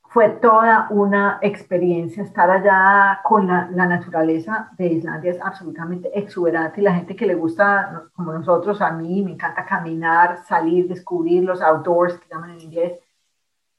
fue 0.09 0.29
toda 0.29 0.87
una 0.89 1.37
experiencia 1.41 2.23
estar 2.23 2.49
allá 2.49 3.19
con 3.23 3.47
la, 3.47 3.69
la, 3.71 3.85
naturaleza 3.85 4.71
de 4.77 4.87
Islandia, 4.87 5.31
es 5.31 5.41
absolutamente 5.41 6.09
exuberante 6.17 6.81
y 6.81 6.83
la 6.85 6.95
gente 6.95 7.15
que 7.15 7.27
le 7.27 7.35
gusta, 7.35 8.05
como 8.15 8.33
nosotros, 8.33 8.81
a 8.81 8.91
mí 8.91 9.21
me 9.21 9.33
encanta 9.33 9.65
caminar, 9.65 10.43
salir, 10.45 10.87
descubrir 10.87 11.43
los 11.43 11.61
outdoors, 11.61 12.17
que 12.17 12.29
llaman 12.29 12.51
en 12.51 12.61
inglés, 12.61 12.99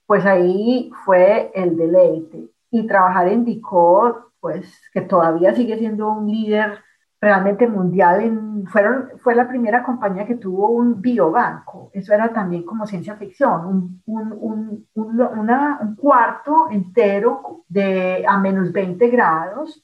pues 0.07 0.25
ahí 0.25 0.90
fue 1.05 1.51
el 1.55 1.77
deleite. 1.77 2.51
Y 2.70 2.87
trabajar 2.87 3.29
en 3.29 3.44
DICOD, 3.44 4.16
pues 4.40 4.81
que 4.92 5.01
todavía 5.01 5.55
sigue 5.55 5.79
siendo 5.79 6.11
un 6.11 6.31
líder 6.31 6.85
realmente 7.20 7.66
mundial. 7.66 8.20
En, 8.20 8.66
fueron, 8.66 9.11
fue 9.18 9.35
la 9.35 9.48
primera 9.48 9.83
compañía 9.83 10.26
que 10.26 10.37
tuvo 10.37 10.68
un 10.70 11.00
biobanco. 11.00 11.90
Eso 11.92 12.14
era 12.14 12.33
también 12.33 12.64
como 12.64 12.87
ciencia 12.87 13.16
ficción, 13.16 13.66
un, 13.66 14.02
un, 14.07 14.87
un, 14.94 15.20
una, 15.20 15.79
un 15.81 15.96
cuarto 15.96 16.68
entero 16.70 17.64
de 17.68 18.24
a 18.26 18.38
menos 18.38 18.72
20 18.72 19.09
grados. 19.09 19.83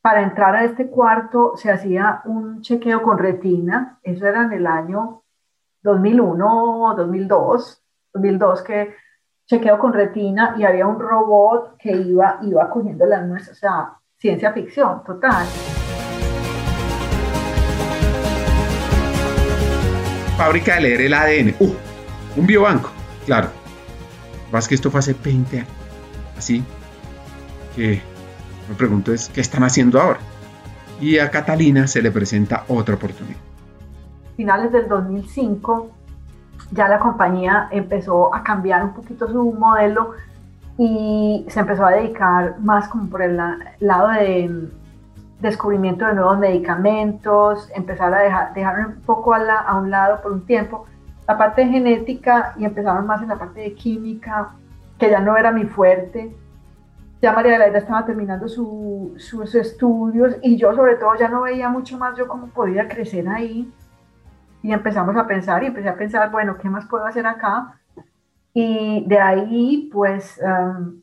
Para 0.00 0.22
entrar 0.22 0.54
a 0.54 0.64
este 0.64 0.88
cuarto 0.88 1.56
se 1.56 1.70
hacía 1.70 2.22
un 2.24 2.60
chequeo 2.62 3.02
con 3.02 3.18
retina. 3.18 3.98
Eso 4.02 4.26
era 4.26 4.44
en 4.44 4.52
el 4.52 4.66
año 4.66 5.22
2001, 5.82 6.94
2002, 6.96 7.82
2002 8.14 8.62
que 8.62 8.94
chequeo 9.46 9.78
con 9.78 9.92
retina 9.92 10.54
y 10.58 10.64
había 10.64 10.86
un 10.86 11.00
robot 11.00 11.76
que 11.78 11.92
iba, 11.92 12.38
iba 12.42 12.68
cogiendo 12.68 13.06
las 13.06 13.26
nuestras, 13.26 13.56
o 13.56 13.60
sea, 13.60 13.92
ciencia 14.18 14.52
ficción 14.52 15.02
total. 15.04 15.46
Fábrica 20.38 20.76
de 20.76 20.82
leer 20.82 21.00
el 21.00 21.14
ADN. 21.14 21.54
Uh, 21.58 21.74
un 22.36 22.46
biobanco, 22.46 22.90
claro. 23.26 23.48
Más 24.52 24.68
que 24.68 24.76
esto 24.76 24.88
fue 24.88 25.00
hace 25.00 25.12
20 25.12 25.58
años. 25.58 25.68
Así 26.36 26.62
que 27.74 28.00
me 28.68 28.74
pregunto 28.76 29.12
es, 29.12 29.28
¿qué 29.30 29.40
están 29.40 29.64
haciendo 29.64 30.00
ahora? 30.00 30.20
Y 31.00 31.18
a 31.18 31.28
Catalina 31.32 31.88
se 31.88 32.00
le 32.02 32.12
presenta 32.12 32.64
otra 32.68 32.94
oportunidad. 32.94 33.36
Finales 34.36 34.70
del 34.70 34.86
2005, 34.86 35.90
ya 36.70 36.86
la 36.86 37.00
compañía 37.00 37.68
empezó 37.72 38.32
a 38.32 38.44
cambiar 38.44 38.84
un 38.84 38.94
poquito 38.94 39.26
su 39.26 39.52
modelo 39.54 40.12
y 40.78 41.46
se 41.48 41.58
empezó 41.58 41.84
a 41.84 41.90
dedicar 41.90 42.60
más 42.60 42.86
como 42.86 43.10
por 43.10 43.22
el 43.22 43.40
lado 43.80 44.08
de 44.10 44.68
descubrimiento 45.40 46.06
de 46.06 46.14
nuevos 46.14 46.38
medicamentos, 46.38 47.70
empezar 47.74 48.12
a 48.12 48.20
dejar, 48.20 48.54
dejar 48.54 48.86
un 48.86 49.00
poco 49.02 49.34
a, 49.34 49.38
a, 49.38 49.78
un 49.78 49.90
lado 49.90 50.20
por 50.20 50.32
un 50.32 50.44
tiempo 50.44 50.86
la 51.28 51.36
parte 51.36 51.64
de 51.64 51.70
genética 51.70 52.54
y 52.56 52.64
empezaron 52.64 53.06
más 53.06 53.20
en 53.20 53.28
la 53.28 53.38
parte 53.38 53.60
de 53.60 53.74
química, 53.74 54.50
que 54.98 55.10
ya 55.10 55.20
no 55.20 55.36
era 55.36 55.52
mi 55.52 55.64
fuerte. 55.64 56.34
Ya 57.20 57.32
María 57.32 57.52
de 57.52 57.58
la 57.58 57.68
Vida 57.68 57.78
estaba 57.78 58.06
terminando 58.06 58.48
su, 58.48 59.14
sus 59.18 59.54
estudios 59.54 60.36
y 60.42 60.56
yo 60.56 60.72
sobre 60.74 60.96
todo 60.96 61.14
ya 61.16 61.28
no 61.28 61.42
veía 61.42 61.68
mucho 61.68 61.98
más 61.98 62.16
yo 62.16 62.26
cómo 62.26 62.46
podía 62.48 62.88
crecer 62.88 63.28
ahí. 63.28 63.70
Y 64.62 64.72
empezamos 64.72 65.14
a 65.16 65.26
pensar 65.26 65.62
y 65.62 65.66
empecé 65.66 65.88
a 65.88 65.96
pensar, 65.96 66.30
bueno, 66.30 66.56
¿qué 66.56 66.68
más 66.68 66.86
puedo 66.86 67.04
hacer 67.04 67.26
acá? 67.26 67.78
Y 68.54 69.04
de 69.06 69.18
ahí, 69.20 69.90
pues, 69.92 70.40
um, 70.42 71.02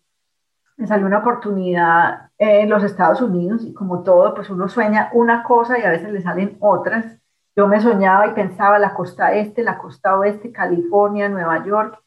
me 0.76 0.88
salió 0.88 1.06
una 1.06 1.20
oportunidad 1.20 2.25
en 2.38 2.70
los 2.70 2.84
Estados 2.84 3.22
Unidos 3.22 3.64
y 3.66 3.74
como 3.74 4.04
todo, 4.04 4.34
pues 4.34 4.50
uno 4.50 4.68
sueña 4.68 5.10
una 5.14 5.44
cosa 5.44 5.80
y 5.80 5.84
a 5.84 5.92
veces 5.92 6.12
le 6.12 6.22
salen 6.22 6.58
otras. 6.60 7.18
Yo 7.56 7.68
me 7.68 7.80
soñaba 7.80 8.28
y 8.28 8.32
pensaba 8.32 8.80
la 8.80 8.94
costa 8.94 9.34
este, 9.34 9.64
la 9.64 9.78
costa 9.78 10.18
oeste, 10.18 10.52
California, 10.52 11.30
Nueva 11.30 11.64
York, 11.66 12.02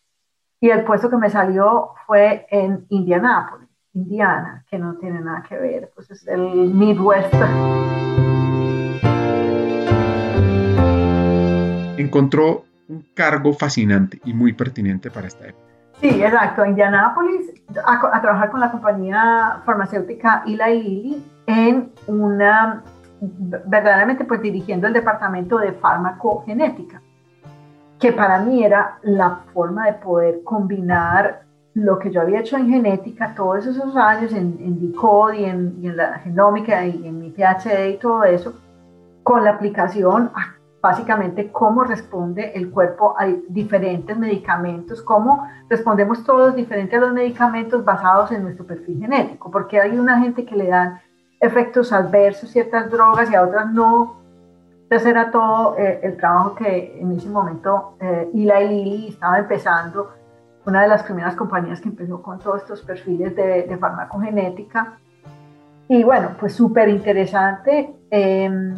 y 0.61 0.71
el 0.71 0.85
puesto 0.85 1.09
que 1.09 1.17
me 1.17 1.31
salió 1.31 1.91
fue 2.07 2.47
en 2.51 2.85
Indianápolis, 2.91 3.69
Indiana, 3.95 4.64
que 4.69 4.79
no 4.79 4.97
tiene 4.97 5.21
nada 5.21 5.43
que 5.49 5.57
ver, 5.57 5.91
pues 5.95 6.11
es 6.11 6.27
el 6.27 6.41
Midwest. 6.75 7.33
Encontró 11.97 12.64
un 12.88 13.07
cargo 13.14 13.53
fascinante 13.55 14.21
y 14.25 14.35
muy 14.35 14.53
pertinente 14.53 15.11
para 15.11 15.29
esta 15.29 15.47
época 15.47 15.67
Sí, 16.01 16.23
exacto. 16.23 16.63
A 16.63 16.69
Indianápolis, 16.69 17.53
a, 17.85 18.21
trabajar 18.21 18.51
con 18.51 18.61
la 18.61 18.71
compañía 18.71 19.63
farmacéutica 19.65 20.45
Eli 20.47 20.83
Lilly 20.83 21.25
en 21.47 21.93
una, 22.07 22.85
verdaderamente 23.21 24.25
pues 24.25 24.41
dirigiendo 24.41 24.87
el 24.87 24.93
departamento 24.93 25.59
de 25.59 25.73
farmacogenética, 25.73 27.03
que 27.99 28.13
para 28.13 28.39
mí 28.41 28.65
era 28.65 28.99
la 29.03 29.41
forma 29.53 29.87
de 29.87 29.95
poder 29.95 30.45
combinar 30.45 31.43
lo 31.75 31.99
que 31.99 32.11
yo 32.11 32.21
había 32.21 32.41
hecho 32.41 32.57
en 32.57 32.69
genética 32.69 33.35
todos 33.35 33.67
esos 33.67 33.97
años 33.97 34.33
en, 34.33 34.57
en 34.61 34.81
DICOD 34.81 35.33
y 35.35 35.45
en, 35.45 35.79
y 35.81 35.89
en 35.89 35.97
la 35.97 36.19
genómica 36.21 36.85
y 36.85 37.07
en 37.07 37.21
mi 37.21 37.31
PhD 37.31 37.91
y 37.91 37.99
todo 37.99 38.25
eso, 38.25 38.55
con 39.23 39.45
la 39.45 39.51
aplicación 39.51 40.31
a 40.35 40.58
básicamente 40.81 41.51
cómo 41.51 41.85
responde 41.85 42.53
el 42.55 42.71
cuerpo 42.71 43.14
a 43.19 43.27
diferentes 43.49 44.17
medicamentos, 44.17 45.03
cómo 45.03 45.49
respondemos 45.69 46.23
todos 46.25 46.55
diferente 46.55 46.97
a 46.97 47.01
los 47.01 47.12
medicamentos 47.12 47.85
basados 47.85 48.31
en 48.33 48.45
nuestro 48.45 48.64
perfil 48.64 49.01
genético, 49.01 49.51
porque 49.51 49.81
hay 49.81 49.99
una 49.99 50.21
gente 50.21 50.45
que 50.45 50.57
le 50.57 50.69
dan 50.69 51.01
efectos 51.41 51.93
adversos 51.93 52.51
ciertas 52.51 52.91
drogas 52.91 53.31
y 53.31 53.35
a 53.35 53.43
otras 53.43 53.73
no. 53.73 54.17
Entonces 54.85 55.09
era 55.09 55.31
todo 55.31 55.77
eh, 55.77 56.01
el 56.03 56.17
trabajo 56.17 56.55
que 56.55 56.99
en 57.01 57.12
ese 57.12 57.29
momento 57.29 57.97
eh, 58.01 58.31
Eli 58.33 58.69
Lilly 58.69 59.09
estaba 59.09 59.38
empezando, 59.38 60.12
una 60.64 60.83
de 60.83 60.88
las 60.88 61.03
primeras 61.03 61.35
compañías 61.35 61.81
que 61.81 61.88
empezó 61.88 62.23
con 62.23 62.38
todos 62.38 62.62
estos 62.62 62.83
perfiles 62.83 63.35
de, 63.35 63.77
farmacogenética. 63.81 64.99
Y 65.88 66.05
bueno, 66.05 66.31
pues 66.38 66.55
súper 66.55 66.88
interesante. 66.88 67.95
Eh, 68.11 68.75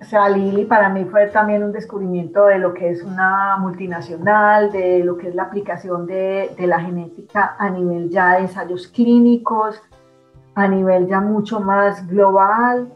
o 0.00 0.04
sea, 0.04 0.28
Lilly 0.28 0.64
para 0.64 0.88
mí 0.88 1.04
fue 1.04 1.26
también 1.26 1.64
un 1.64 1.72
descubrimiento 1.72 2.46
de 2.46 2.58
lo 2.58 2.72
que 2.72 2.90
es 2.90 3.02
una 3.02 3.56
multinacional, 3.56 4.70
de 4.70 5.02
lo 5.02 5.16
que 5.18 5.28
es 5.28 5.34
la 5.34 5.44
aplicación 5.44 6.06
de, 6.06 6.54
de 6.56 6.66
la 6.66 6.80
genética 6.80 7.56
a 7.58 7.68
nivel 7.68 8.08
ya 8.08 8.34
de 8.34 8.42
ensayos 8.42 8.86
clínicos, 8.88 9.82
a 10.54 10.68
nivel 10.68 11.08
ya 11.08 11.20
mucho 11.20 11.60
más 11.60 12.06
global. 12.06 12.92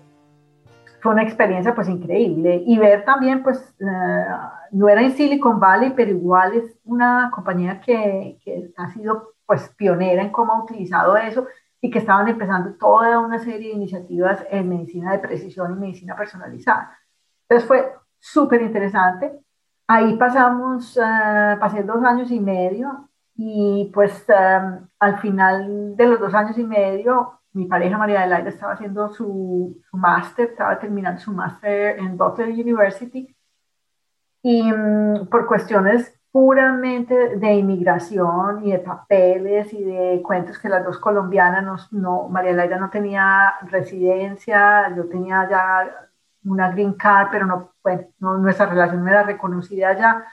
Fue 1.01 1.13
una 1.13 1.25
experiencia 1.25 1.75
pues 1.75 1.89
increíble 1.89 2.63
y 2.65 2.79
ver 2.79 3.05
también 3.05 3.43
pues 3.43 3.75
eh, 3.81 4.27
no 4.71 4.89
era 4.89 5.03
en 5.03 5.11
Silicon 5.11 5.59
Valley, 5.59 5.93
pero 5.97 6.13
igual 6.13 6.55
es 6.55 6.79
una 6.85 7.33
compañía 7.35 7.81
que, 7.81 8.39
que 8.45 8.73
ha 8.77 8.89
sido 8.91 9.33
pues 9.45 9.69
pionera 9.77 10.23
en 10.23 10.31
cómo 10.31 10.53
ha 10.53 10.63
utilizado 10.63 11.17
eso 11.17 11.47
y 11.85 11.91
que 11.91 11.99
estaban 11.99 12.29
empezando 12.29 12.75
toda 12.75 13.19
una 13.19 13.41
serie 13.41 13.69
de 13.69 13.75
iniciativas 13.75 14.47
en 14.49 14.69
medicina 14.69 15.13
de 15.13 15.19
precisión 15.19 15.73
y 15.73 15.81
medicina 15.81 16.17
personalizada. 16.17 16.97
Entonces 17.43 17.69
fue 17.69 17.93
súper 18.21 18.63
interesante. 18.63 19.41
Ahí 19.89 20.17
pasamos, 20.17 20.97
uh, 20.97 21.59
pasé 21.59 21.83
dos 21.83 22.03
años 22.05 22.31
y 22.31 22.39
medio 22.39 23.09
y 23.35 23.91
pues 23.93 24.25
um, 24.29 24.87
al 25.01 25.19
final 25.19 25.97
de 25.97 26.07
los 26.07 26.21
dos 26.21 26.33
años 26.33 26.57
y 26.57 26.65
medio 26.65 27.41
mi 27.55 27.67
pareja 27.67 27.99
María 27.99 28.21
Adelaida 28.21 28.49
estaba 28.49 28.73
haciendo 28.73 29.11
su, 29.11 29.83
su 29.91 29.97
máster, 29.97 30.51
estaba 30.51 30.79
terminando 30.79 31.21
su 31.21 31.33
máster 31.33 31.99
en 31.99 32.17
Butler 32.17 32.49
University 32.49 33.35
y 34.43 34.73
um, 34.73 35.27
por 35.27 35.47
cuestiones 35.47 36.19
puramente 36.33 37.37
de 37.37 37.55
inmigración 37.55 38.67
y 38.67 38.73
de 38.73 38.79
papeles 38.79 39.73
y 39.75 39.85
de 39.85 40.23
cuentos 40.23 40.59
que 40.59 40.69
las 40.71 40.85
dos 40.85 40.99
colombianas, 40.99 41.93
no, 41.93 42.29
María 42.29 42.55
Laira 42.55 42.79
no 42.79 42.91
tenía 42.91 43.55
residencia, 43.71 44.95
yo 44.97 45.07
tenía 45.09 45.49
ya 45.49 46.09
una 46.45 46.71
green 46.73 46.95
card, 46.95 47.29
pero 47.31 47.47
no, 47.47 48.39
nuestra 48.39 48.67
relación 48.67 49.05
no 49.05 49.11
era 49.11 49.23
reconocida 49.25 49.97
ya. 49.97 50.25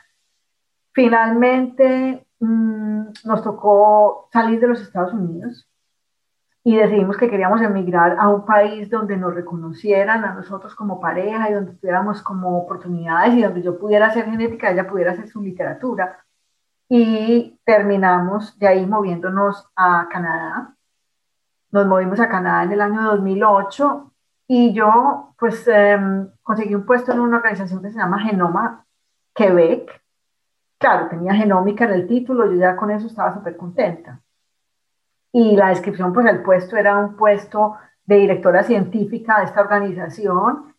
Finalmente 0.93 2.25
mmm, 2.39 3.07
nos 3.25 3.43
tocó 3.43 4.29
salir 4.31 4.59
de 4.59 4.67
los 4.67 4.81
Estados 4.81 5.13
Unidos 5.13 5.68
y 6.63 6.75
decidimos 6.75 7.17
que 7.17 7.29
queríamos 7.29 7.61
emigrar 7.61 8.17
a 8.19 8.29
un 8.29 8.45
país 8.45 8.89
donde 8.89 9.15
nos 9.15 9.33
reconocieran 9.33 10.25
a 10.25 10.33
nosotros 10.33 10.75
como 10.75 10.99
pareja 10.99 11.49
y 11.49 11.53
donde 11.53 11.73
tuviéramos 11.73 12.21
como 12.21 12.57
oportunidades 12.59 13.33
y 13.33 13.43
donde 13.43 13.61
yo 13.61 13.79
pudiera 13.79 14.07
hacer 14.07 14.25
genética, 14.25 14.71
ella 14.71 14.87
pudiera 14.87 15.13
hacer 15.13 15.27
su 15.29 15.41
literatura. 15.41 16.25
Y 16.89 17.59
terminamos 17.63 18.57
de 18.59 18.67
ahí 18.67 18.85
moviéndonos 18.85 19.67
a 19.75 20.07
Canadá. 20.11 20.75
Nos 21.71 21.87
movimos 21.87 22.19
a 22.19 22.27
Canadá 22.29 22.63
en 22.63 22.71
el 22.73 22.81
año 22.81 23.03
2008 23.03 24.11
y 24.47 24.73
yo 24.73 25.35
pues 25.37 25.67
eh, 25.67 25.97
conseguí 26.43 26.75
un 26.75 26.85
puesto 26.85 27.11
en 27.13 27.19
una 27.19 27.37
organización 27.37 27.81
que 27.81 27.91
se 27.91 27.99
llama 27.99 28.19
Genoma 28.19 28.85
Quebec. 29.33 30.01
Claro, 30.77 31.07
tenía 31.09 31.33
genómica 31.33 31.85
en 31.85 31.91
el 31.91 32.07
título, 32.07 32.51
yo 32.51 32.59
ya 32.59 32.75
con 32.75 32.91
eso 32.91 33.07
estaba 33.07 33.33
súper 33.33 33.55
contenta 33.55 34.21
y 35.31 35.55
la 35.55 35.69
descripción, 35.69 36.13
pues 36.13 36.25
el 36.27 36.41
puesto 36.41 36.75
era 36.75 36.97
un 36.97 37.15
puesto 37.15 37.75
de 38.05 38.17
directora 38.17 38.63
científica 38.63 39.39
de 39.39 39.45
esta 39.45 39.61
organización. 39.61 40.73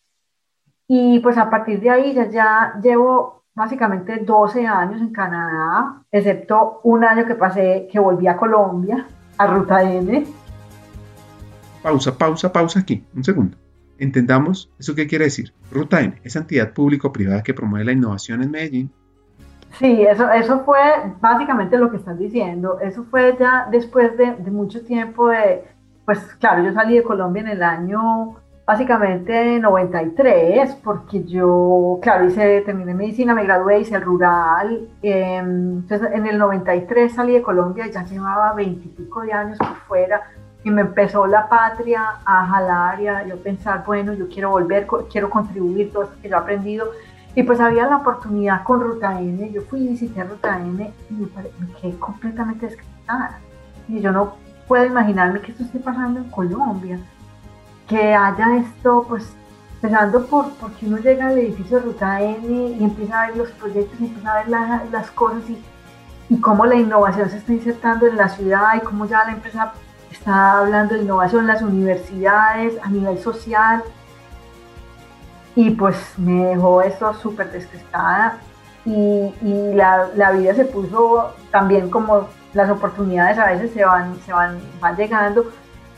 Y 0.88 1.20
pues 1.20 1.38
a 1.38 1.48
partir 1.48 1.80
de 1.80 1.90
ahí 1.90 2.14
ya, 2.32 2.74
llevo 2.82 3.44
básicamente 3.54 4.18
12 4.18 4.66
años 4.66 5.00
en 5.00 5.12
Canadá, 5.12 6.02
excepto 6.10 6.80
un 6.82 7.04
año 7.04 7.26
que 7.26 7.36
pasé, 7.36 7.88
que 7.90 8.00
volví 8.00 8.26
a 8.26 8.36
Colombia, 8.36 9.06
a 9.38 9.46
Ruta 9.46 9.82
N. 9.82 10.26
Pausa, 11.82 12.18
pausa, 12.18 12.52
pausa 12.52 12.80
aquí, 12.80 13.04
un 13.14 13.22
segundo. 13.22 13.56
Entendamos 13.98 14.72
eso 14.78 14.94
qué 14.94 15.06
quiere 15.06 15.26
decir. 15.26 15.52
Ruta 15.70 16.00
N 16.00 16.20
es 16.24 16.34
entidad 16.34 16.72
público-privada 16.72 17.42
que 17.42 17.54
promueve 17.54 17.84
la 17.84 17.92
innovación 17.92 18.42
en 18.42 18.50
Medellín 18.50 18.92
Sí, 19.78 20.02
eso, 20.02 20.30
eso 20.30 20.60
fue 20.60 20.78
básicamente 21.20 21.78
lo 21.78 21.90
que 21.90 21.96
estás 21.96 22.18
diciendo. 22.18 22.78
Eso 22.80 23.04
fue 23.04 23.36
ya 23.38 23.68
después 23.70 24.16
de, 24.16 24.32
mucho 24.50 24.84
tiempo 24.84 25.28
de, 25.28 25.64
pues 26.04 26.18
claro, 26.38 26.62
yo 26.64 26.72
salí 26.72 26.96
de 26.96 27.02
Colombia 27.02 27.42
en 27.42 27.48
el 27.48 27.62
año 27.62 28.36
básicamente 28.66 29.58
93, 29.58 30.76
porque 30.76 31.24
yo, 31.24 31.98
claro, 32.02 32.26
hice, 32.26 32.60
terminé 32.60 32.94
medicina, 32.94 33.34
me 33.34 33.42
gradué, 33.42 33.80
hice 33.80 33.96
el 33.96 34.02
rural. 34.02 34.88
Eh, 35.02 35.36
entonces 35.38 36.08
en 36.12 36.26
el 36.26 36.38
93 36.38 37.12
salí 37.12 37.32
de 37.34 37.42
Colombia 37.42 37.88
ya 37.88 38.04
llevaba 38.04 38.52
veintipico 38.52 39.22
de 39.22 39.32
años 39.32 39.58
por 39.58 39.76
fuera 39.88 40.22
y 40.62 40.70
me 40.70 40.82
empezó 40.82 41.26
la 41.26 41.48
patria 41.48 42.20
a 42.24 42.46
jalar 42.46 43.00
y 43.00 43.28
yo 43.28 43.36
pensar, 43.42 43.82
bueno, 43.86 44.12
yo 44.12 44.28
quiero 44.28 44.50
volver, 44.50 44.86
quiero 45.10 45.30
contribuir 45.30 45.92
todo 45.92 46.04
esto 46.04 46.16
que 46.20 46.28
yo 46.28 46.36
he 46.36 46.38
aprendido 46.38 46.90
y 47.34 47.42
pues 47.44 47.60
había 47.60 47.86
la 47.86 47.98
oportunidad 47.98 48.64
con 48.64 48.80
Ruta 48.80 49.20
N, 49.20 49.50
yo 49.52 49.62
fui 49.62 49.80
y 49.80 49.88
visité 49.88 50.24
Ruta 50.24 50.58
N 50.58 50.92
y 51.10 51.12
me, 51.14 51.28
quedé 51.80 51.96
completamente 51.98 52.66
descritada. 52.66 53.38
Y 53.88 54.00
yo 54.00 54.10
no 54.10 54.34
puedo 54.66 54.84
imaginarme 54.84 55.40
que 55.40 55.52
esto 55.52 55.64
esté 55.64 55.78
pasando 55.78 56.20
en 56.20 56.30
Colombia, 56.30 56.98
que 57.88 58.14
haya 58.14 58.56
esto, 58.56 59.04
pues, 59.08 59.32
empezando 59.74 60.26
por 60.26 60.50
porque 60.54 60.86
uno 60.86 60.98
llega 60.98 61.28
al 61.28 61.38
edificio 61.38 61.78
de 61.78 61.86
Ruta 61.86 62.20
N 62.20 62.76
y 62.78 62.82
empieza 62.82 63.22
a 63.22 63.26
ver 63.28 63.36
los 63.36 63.50
proyectos, 63.52 64.00
y 64.00 64.06
empieza 64.06 64.32
a 64.32 64.42
ver 64.42 64.48
las 64.90 65.10
cosas 65.12 65.48
y, 65.48 65.62
y 66.28 66.40
cómo 66.40 66.66
la 66.66 66.74
innovación 66.74 67.30
se 67.30 67.38
está 67.38 67.52
insertando 67.52 68.06
en 68.06 68.16
la 68.16 68.28
ciudad 68.28 68.74
y 68.76 68.80
cómo 68.80 69.06
ya 69.06 69.24
la 69.24 69.32
empresa 69.32 69.72
está 70.10 70.58
hablando 70.58 70.94
de 70.94 71.02
innovación 71.02 71.46
las 71.46 71.62
universidades, 71.62 72.74
a 72.82 72.90
nivel 72.90 73.18
social, 73.18 73.82
y 75.60 75.70
pues 75.72 76.14
me 76.16 76.46
dejó 76.46 76.80
esto 76.80 77.12
súper 77.12 77.52
despistada 77.52 78.38
y, 78.86 79.34
y 79.42 79.74
la, 79.74 80.08
la, 80.16 80.30
vida 80.30 80.54
se 80.54 80.64
puso 80.64 81.34
también 81.50 81.90
como 81.90 82.28
las 82.54 82.70
oportunidades 82.70 83.38
a 83.38 83.44
veces 83.44 83.70
se 83.72 83.84
van, 83.84 84.16
se 84.24 84.32
van, 84.32 84.58
van 84.80 84.96
llegando, 84.96 85.44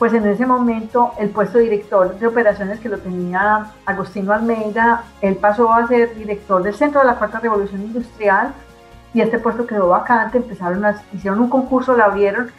pues 0.01 0.14
en 0.14 0.27
ese 0.27 0.46
momento 0.46 1.12
el 1.16 1.31
puesto 1.31 1.59
de 1.59 1.64
director 1.64 2.18
de 2.18 2.27
operaciones 2.27 2.81
que 2.81 2.88
lo 2.88 2.98
tenía 2.98 3.70
Agostino 3.87 4.33
Almeida, 4.33 5.05
él 5.20 5.37
pasó 5.37 5.72
a 5.72 5.87
ser 5.87 6.12
director 6.16 6.61
del 6.64 6.75
Centro 6.75 7.01
de 7.01 7.07
la 7.07 7.14
Cuarta 7.14 7.38
Revolución 7.38 7.83
Industrial 7.83 8.53
y 9.14 9.20
este 9.20 9.38
puesto 9.38 9.64
quedó 9.64 9.90
vacante, 9.90 10.38
empezaron 10.38 10.85
a, 10.85 11.01
hicieron 11.12 11.38
un 11.38 11.48
concurso, 11.48 11.96
lo 11.96 12.03
abrieron 12.03 12.51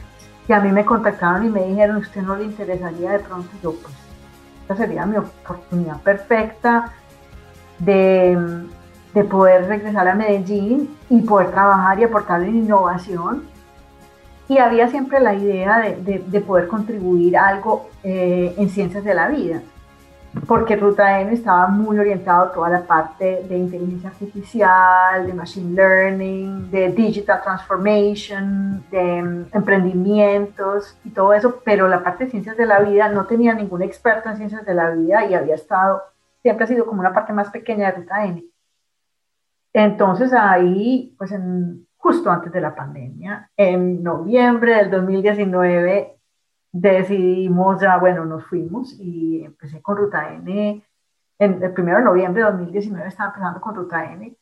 y 0.47 0.53
a 0.53 0.61
mí 0.61 0.71
me 0.71 0.85
contactaron 0.85 1.45
y 1.45 1.49
me 1.49 1.65
dijeron, 1.65 1.97
¿usted 1.97 2.21
no 2.21 2.37
le 2.37 2.45
interesaría 2.45 3.11
de 3.11 3.19
pronto? 3.19 3.49
yo 3.61 3.73
pues 3.73 4.02
esta 4.63 4.75
sería 4.75 5.05
mi 5.05 5.17
oportunidad 5.17 6.01
perfecta 6.01 6.93
de, 7.79 8.65
de, 9.13 9.23
poder 9.25 9.67
regresar 9.67 10.07
a 10.07 10.15
Medellín 10.15 10.97
y 11.09 11.21
poder 11.21 11.51
trabajar 11.51 11.99
y 11.99 12.05
aportar 12.05 12.41
en 12.43 12.55
innovación. 12.55 13.43
Y 14.47 14.57
había 14.57 14.87
siempre 14.87 15.19
la 15.19 15.33
idea 15.33 15.79
de, 15.79 16.19
de, 16.19 16.41
poder 16.41 16.67
contribuir 16.67 17.37
algo 17.37 17.89
eh, 18.03 18.53
en 18.57 18.69
ciencias 18.69 19.03
de 19.03 19.13
la 19.13 19.27
vida 19.27 19.61
porque 20.47 20.75
Ruta 20.75 21.21
N 21.21 21.31
estaba 21.31 21.67
muy 21.67 21.97
orientado 21.99 22.45
a 22.45 22.51
toda 22.51 22.69
la 22.69 22.81
parte 22.81 23.43
de 23.47 23.57
inteligencia 23.57 24.09
artificial, 24.09 25.27
de 25.27 25.33
machine 25.33 25.75
learning, 25.75 26.71
de 26.71 26.89
digital 26.89 27.41
transformation, 27.43 28.83
de 28.89 29.23
um, 29.23 29.45
emprendimientos 29.53 30.97
y 31.05 31.11
todo 31.11 31.33
eso, 31.33 31.61
pero 31.63 31.87
la 31.87 32.03
parte 32.03 32.25
de 32.25 32.31
ciencias 32.31 32.57
de 32.57 32.65
la 32.65 32.79
vida 32.79 33.09
no 33.09 33.25
tenía 33.25 33.53
ningún 33.53 33.83
experto 33.83 34.29
en 34.29 34.37
ciencias 34.37 34.65
de 34.65 34.73
la 34.73 34.89
vida 34.89 35.25
y 35.25 35.35
había 35.35 35.55
estado, 35.55 36.01
siempre 36.41 36.65
ha 36.65 36.67
sido 36.67 36.85
como 36.85 36.99
una 36.99 37.13
parte 37.13 37.31
más 37.31 37.49
pequeña 37.49 37.91
de 37.91 37.97
Ruta 37.97 38.25
N. 38.25 38.43
Entonces 39.71 40.33
ahí, 40.33 41.15
pues 41.17 41.31
en, 41.31 41.87
justo 41.97 42.31
antes 42.31 42.51
de 42.51 42.61
la 42.61 42.75
pandemia, 42.75 43.49
en 43.55 44.03
noviembre 44.03 44.75
del 44.75 44.91
2019, 44.91 46.17
decidimos 46.73 47.79
ya, 47.79 47.97
bueno, 47.97 48.25
nos 48.25 48.45
fuimos 48.47 48.99
y 48.99 49.45
empecé 49.45 49.81
con 49.81 49.95
Ruta 49.95 50.33
N. 50.33 50.83
En 51.39 51.63
el 51.63 51.73
1 51.77 51.97
de 51.97 52.03
noviembre 52.03 52.43
de 52.43 52.49
2019 52.49 53.07
estaba 53.07 53.29
empezando 53.29 53.61
con 53.61 53.75
Ruta 53.75 54.11
N. 54.11 54.35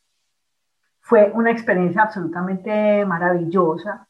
Fue 1.00 1.30
una 1.34 1.50
experiencia 1.50 2.02
absolutamente 2.02 3.04
maravillosa 3.04 4.08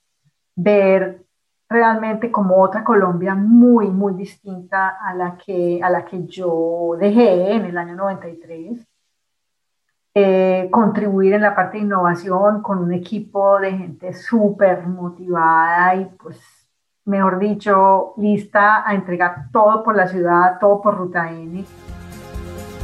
ver 0.55 1.25
realmente 1.69 2.31
como 2.31 2.63
otra 2.63 2.85
Colombia 2.85 3.35
muy, 3.35 3.89
muy 3.89 4.15
distinta 4.15 4.99
a 5.01 5.15
la 5.15 5.37
que, 5.37 5.81
a 5.83 5.91
la 5.91 6.05
que 6.05 6.25
yo 6.27 6.97
dejé 6.99 7.55
en 7.55 7.65
el 7.65 7.77
año 7.77 7.97
93. 7.97 8.87
Eh, 10.15 10.69
contribuir 10.71 11.33
en 11.33 11.41
la 11.41 11.55
parte 11.55 11.79
de 11.79 11.85
innovación 11.85 12.61
con 12.63 12.79
un 12.79 12.93
equipo 12.93 13.59
de 13.59 13.73
gente 13.73 14.13
súper 14.13 14.87
motivada 14.87 15.95
y 15.97 16.05
pues 16.23 16.39
mejor 17.05 17.39
dicho, 17.39 18.15
lista 18.17 18.89
a 18.89 18.95
entregar 18.95 19.47
todo 19.53 19.83
por 19.83 19.97
la 19.97 20.07
ciudad, 20.07 20.59
todo 20.61 20.81
por 20.81 20.97
Ruta 20.97 21.31
N. 21.31 21.65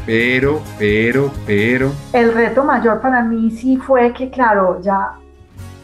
Pero, 0.04 0.60
pero, 0.78 1.30
pero. 1.46 1.90
El 2.12 2.32
reto 2.32 2.64
mayor 2.64 3.00
para 3.00 3.22
mí 3.22 3.50
sí 3.50 3.76
fue 3.76 4.12
que, 4.12 4.30
claro, 4.30 4.80
ya 4.80 5.12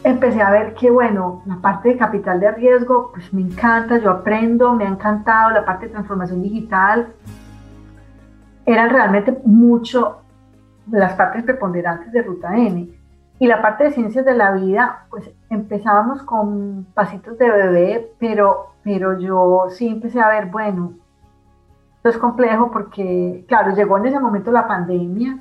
empecé 0.03 0.41
a 0.43 0.51
ver 0.51 0.75
que, 0.75 0.91
bueno, 0.91 1.43
la 1.47 1.57
parte 1.57 1.91
de 1.91 1.97
capital 1.97 2.41
de 2.41 2.51
riesgo, 2.53 3.11
pues 3.13 3.33
me 3.33 3.43
encanta, 3.43 3.99
yo 3.99 4.11
aprendo, 4.11 4.73
me 4.75 4.85
ha 4.85 4.89
encantado 4.89 5.51
la 5.51 5.65
parte 5.65 5.87
de 5.87 5.93
transformación 5.93 6.43
digital. 6.43 7.09
Eran 8.67 8.91
realmente 8.91 9.39
mucho 9.45 10.23
las 10.91 11.13
partes 11.15 11.43
preponderantes 11.43 12.13
de 12.13 12.23
Ruta 12.23 12.57
N. 12.57 12.89
Y 13.39 13.47
la 13.47 13.61
parte 13.61 13.85
de 13.85 13.91
ciencias 13.91 14.25
de 14.25 14.35
la 14.35 14.53
vida, 14.53 15.07
pues 15.11 15.31
empezábamos 15.55 16.23
con 16.23 16.87
pasitos 16.95 17.39
de 17.39 17.51
bebé, 17.51 18.13
pero, 18.19 18.75
pero 18.83 19.19
yo 19.19 19.67
sí 19.71 19.89
empecé 19.89 20.21
a 20.21 20.29
ver, 20.29 20.47
bueno, 20.47 20.93
esto 21.97 22.09
es 22.11 22.19
complejo 22.19 22.71
porque, 22.71 23.45
claro, 23.49 23.75
llegó 23.75 23.99
en 23.99 24.07
ese 24.07 24.21
momento 24.21 24.53
la 24.53 24.67
pandemia 24.67 25.39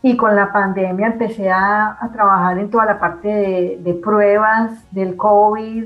y 0.00 0.16
con 0.16 0.34
la 0.34 0.52
pandemia 0.52 1.08
empecé 1.08 1.50
a, 1.50 1.98
trabajar 2.12 2.58
en 2.58 2.70
toda 2.70 2.86
la 2.86 2.98
parte 2.98 3.28
de, 3.28 3.80
de, 3.82 3.94
pruebas 3.94 4.72
del 4.90 5.16
COVID. 5.16 5.84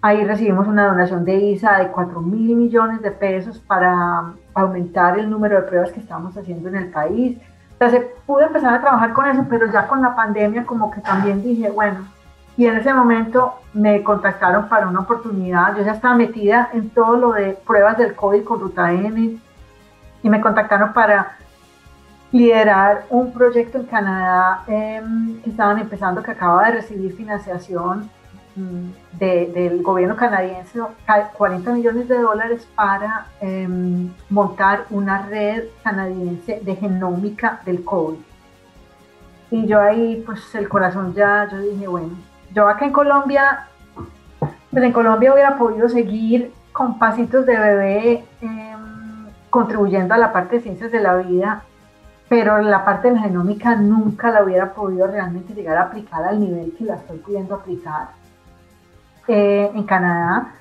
Ahí 0.00 0.24
recibimos 0.24 0.66
una 0.66 0.86
donación 0.86 1.24
de 1.24 1.36
ISA 1.36 1.78
de 1.78 1.88
4 1.88 2.20
mil 2.20 2.56
millones 2.56 3.02
de 3.02 3.12
pesos 3.12 3.60
para 3.60 4.32
aumentar 4.54 5.18
el 5.18 5.30
número 5.30 5.56
de 5.56 5.68
pruebas 5.68 5.92
que 5.92 6.00
estábamos 6.00 6.36
haciendo 6.36 6.68
en 6.68 6.76
el 6.76 6.90
país. 6.90 7.38
Entonces 7.72 8.04
pude 8.26 8.44
empezar 8.44 8.74
a 8.74 8.80
trabajar 8.80 9.12
con 9.12 9.26
eso, 9.26 9.44
pero 9.48 9.66
ya 9.70 9.86
con 9.86 10.02
la 10.02 10.14
pandemia 10.14 10.64
como 10.64 10.90
que 10.90 11.00
también 11.00 11.42
dije, 11.42 11.70
bueno, 11.70 12.06
y 12.56 12.66
en 12.66 12.76
ese 12.76 12.92
momento 12.92 13.54
me 13.72 14.02
contactaron 14.02 14.68
para 14.68 14.86
una 14.86 15.00
oportunidad. 15.00 15.76
Yo 15.76 15.84
ya 15.84 15.92
estaba 15.92 16.14
metida 16.14 16.70
en 16.72 16.90
todo 16.90 17.16
lo 17.16 17.32
de 17.32 17.52
pruebas 17.66 17.96
del 17.96 18.14
COVID 18.14 18.44
con 18.44 18.60
Ruta 18.60 18.92
N 18.92 19.38
y 20.22 20.30
me 20.30 20.40
contactaron 20.40 20.92
para 20.92 21.38
liderar 22.30 23.04
un 23.10 23.32
proyecto 23.32 23.78
en 23.78 23.84
Canadá 23.84 24.64
em, 24.66 25.40
que 25.42 25.50
estaban 25.50 25.78
empezando, 25.78 26.22
que 26.22 26.30
acaba 26.30 26.66
de 26.66 26.72
recibir 26.72 27.14
financiación 27.14 28.10
mm, 28.56 29.18
del 29.18 29.82
gobierno 29.82 30.16
canadiense, 30.16 30.78
40 31.36 31.72
millones 31.72 32.08
de 32.08 32.18
dólares 32.18 32.66
para 32.74 33.26
em, 33.40 34.10
montar 34.30 34.86
una 34.90 35.26
red 35.26 35.64
canadiense 35.82 36.60
de 36.62 36.76
genómica 36.76 37.60
del 37.64 37.84
COVID. 37.84 38.18
Y 39.50 39.66
yo 39.66 39.80
ahí, 39.80 40.22
pues 40.24 40.54
el 40.54 40.68
corazón 40.68 41.12
ya, 41.12 41.46
yo 41.50 41.58
dije, 41.58 41.86
bueno, 41.86 42.16
yo 42.54 42.68
acá 42.68 42.84
en 42.84 42.92
Colombia, 42.92 43.68
pues 44.70 44.84
en 44.84 44.92
Colombia 44.92 45.32
hubiera 45.32 45.56
podido 45.56 45.88
seguir 45.88 46.52
con 46.72 46.98
pasitos 46.98 47.44
de 47.46 47.58
bebé 47.58 48.24
em, 48.40 49.26
contribuyendo 49.50 50.14
a 50.14 50.18
la 50.18 50.32
parte 50.32 50.56
de 50.56 50.62
ciencias 50.62 50.90
de 50.90 51.00
la 51.00 51.16
vida 51.16 51.62
pero 52.32 52.62
la 52.62 52.82
parte 52.82 53.08
de 53.08 53.16
la 53.16 53.20
genómica 53.24 53.76
nunca 53.76 54.30
la 54.30 54.42
hubiera 54.42 54.72
podido 54.72 55.06
realmente 55.06 55.52
llegar 55.52 55.76
a 55.76 55.82
aplicar 55.82 56.24
al 56.24 56.40
nivel 56.40 56.72
que 56.78 56.84
la 56.84 56.94
estoy 56.94 57.18
pudiendo 57.18 57.56
aplicar 57.56 58.08
eh, 59.28 59.70
en 59.74 59.82
Canadá. 59.82 60.54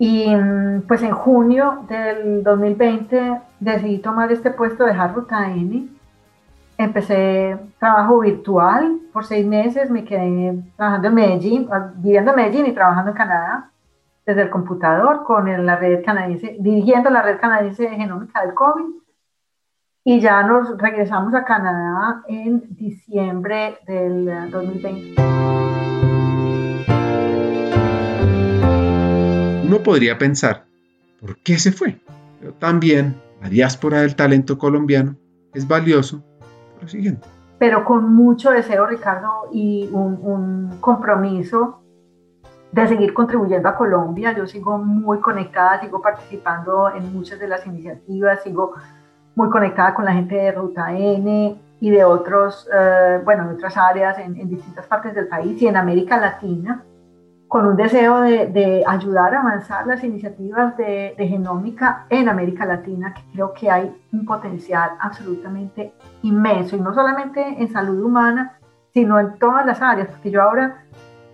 Y 0.00 0.34
mm, 0.34 0.82
pues 0.88 1.04
en 1.04 1.12
junio 1.12 1.84
del 1.88 2.42
2020 2.42 3.42
decidí 3.60 3.98
tomar 3.98 4.32
este 4.32 4.50
puesto, 4.50 4.82
de 4.82 4.90
dejar 4.90 5.14
Ruta 5.14 5.52
N. 5.52 5.86
Empecé 6.78 7.58
trabajo 7.78 8.20
virtual 8.20 9.00
por 9.10 9.24
seis 9.24 9.46
meses, 9.46 9.90
me 9.90 10.04
quedé 10.04 10.62
trabajando 10.76 11.08
en 11.08 11.14
Medellín, 11.14 11.68
ah, 11.72 11.90
viviendo 11.96 12.32
en 12.32 12.36
Medellín 12.36 12.66
y 12.66 12.72
trabajando 12.72 13.12
en 13.12 13.16
Canadá 13.16 13.70
desde 14.26 14.42
el 14.42 14.50
computador 14.50 15.24
con 15.24 15.64
la 15.64 15.76
red 15.76 16.04
canadiense, 16.04 16.56
dirigiendo 16.60 17.08
la 17.08 17.22
red 17.22 17.40
canadiense 17.40 17.84
de 17.84 17.96
genómica 17.96 18.42
del 18.42 18.52
COVID 18.52 18.84
y 20.04 20.20
ya 20.20 20.42
nos 20.42 20.76
regresamos 20.76 21.32
a 21.34 21.44
Canadá 21.44 22.22
en 22.28 22.62
diciembre 22.76 23.78
del 23.86 24.50
2020. 24.50 25.22
Uno 29.64 29.78
podría 29.82 30.18
pensar, 30.18 30.66
¿por 31.20 31.38
qué 31.38 31.58
se 31.58 31.72
fue? 31.72 31.98
Pero 32.38 32.52
también 32.54 33.20
la 33.40 33.48
diáspora 33.48 34.02
del 34.02 34.14
talento 34.14 34.58
colombiano 34.58 35.16
es 35.54 35.66
valioso 35.66 36.22
lo 36.80 36.88
siguiente. 36.88 37.26
Pero 37.58 37.84
con 37.84 38.14
mucho 38.14 38.50
deseo, 38.50 38.86
Ricardo, 38.86 39.48
y 39.52 39.88
un, 39.92 40.18
un 40.22 40.78
compromiso 40.80 41.80
de 42.72 42.86
seguir 42.86 43.14
contribuyendo 43.14 43.68
a 43.68 43.74
Colombia. 43.74 44.32
Yo 44.32 44.46
sigo 44.46 44.76
muy 44.76 45.18
conectada, 45.20 45.80
sigo 45.80 46.02
participando 46.02 46.90
en 46.94 47.12
muchas 47.12 47.38
de 47.38 47.48
las 47.48 47.66
iniciativas, 47.66 48.42
sigo 48.42 48.74
muy 49.34 49.48
conectada 49.50 49.94
con 49.94 50.04
la 50.04 50.12
gente 50.12 50.34
de 50.34 50.52
Ruta 50.52 50.92
N 50.92 51.56
y 51.80 51.90
de 51.90 52.04
otros, 52.04 52.68
eh, 52.72 53.20
bueno, 53.24 53.48
de 53.48 53.54
otras 53.54 53.76
áreas 53.76 54.18
en, 54.18 54.34
distintas 54.48 54.86
partes 54.86 55.14
del 55.14 55.28
país 55.28 55.60
y 55.60 55.68
en 55.68 55.76
América 55.76 56.18
Latina, 56.18 56.82
con 57.48 57.66
un 57.66 57.76
deseo 57.76 58.22
de, 58.22 58.82
ayudar 58.86 59.34
a 59.34 59.40
avanzar 59.40 59.86
las 59.86 60.02
iniciativas 60.02 60.76
de, 60.76 61.14
de, 61.16 61.28
genómica 61.28 62.06
en 62.08 62.28
América 62.28 62.66
Latina, 62.66 63.14
que 63.14 63.22
creo 63.32 63.52
que 63.52 63.70
hay 63.70 63.94
un 64.12 64.24
potencial 64.24 64.90
absolutamente 65.00 65.92
inmenso, 66.26 66.76
y 66.76 66.80
no 66.80 66.92
solamente 66.92 67.40
en 67.62 67.72
salud 67.72 68.02
humana, 68.02 68.58
sino 68.92 69.18
en 69.20 69.38
todas 69.38 69.66
las 69.66 69.80
áreas, 69.82 70.08
porque 70.08 70.30
yo 70.30 70.42
ahora 70.42 70.84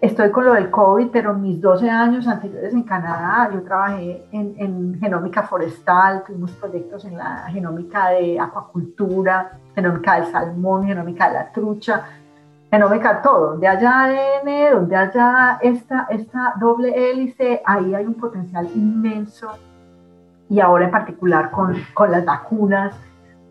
estoy 0.02 0.30
con 0.32 0.44
lo 0.44 0.54
del 0.54 0.68
COVID, 0.68 1.10
pero 1.12 1.32
mis 1.32 1.60
12 1.60 1.88
años 1.88 2.26
anteriores 2.26 2.74
en 2.74 2.82
Canadá, 2.82 3.48
yo 3.52 3.62
trabajé 3.62 4.26
en, 4.32 4.98
genómica 4.98 5.44
forestal, 5.44 6.24
tuvimos 6.26 6.50
proyectos 6.52 7.04
en 7.04 7.16
la 7.16 7.46
genómica 7.50 8.08
de 8.08 8.38
acuacultura, 8.38 9.52
genómica 9.76 10.16
del 10.16 10.26
salmón, 10.26 10.86
genómica 10.86 11.28
de 11.28 11.34
la 11.34 11.52
trucha, 11.52 12.04
genómica 12.68 13.22
todo, 13.22 13.50
donde 13.52 13.68
haya 13.68 14.02
ADN, 14.02 14.72
donde 14.72 14.96
haya 14.96 15.58
esta, 15.62 16.08
esta 16.10 16.54
doble 16.58 17.10
hélice, 17.10 17.62
ahí 17.64 17.94
hay 17.94 18.04
un 18.04 18.14
potencial 18.14 18.68
inmenso 18.74 19.50
y 20.50 20.58
ahora 20.58 20.86
en 20.86 20.90
particular 20.90 21.52
con, 21.52 21.76
con 21.94 22.10
las 22.10 22.24
vacunas, 22.24 22.92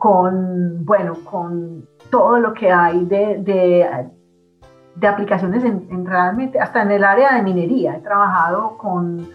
con, 0.01 0.83
bueno, 0.83 1.13
con 1.23 1.85
todo 2.09 2.39
lo 2.39 2.55
que 2.55 2.71
hay 2.71 3.05
de, 3.05 3.37
de 3.37 3.85
de 4.95 5.07
aplicaciones 5.07 5.63
en, 5.63 6.05
realmente, 6.05 6.59
hasta 6.59 6.81
en 6.81 6.91
el 6.91 7.03
área 7.03 7.35
de 7.35 7.43
minería. 7.43 7.95
He 7.95 8.01
trabajado 8.01 8.77
con, 8.77 9.29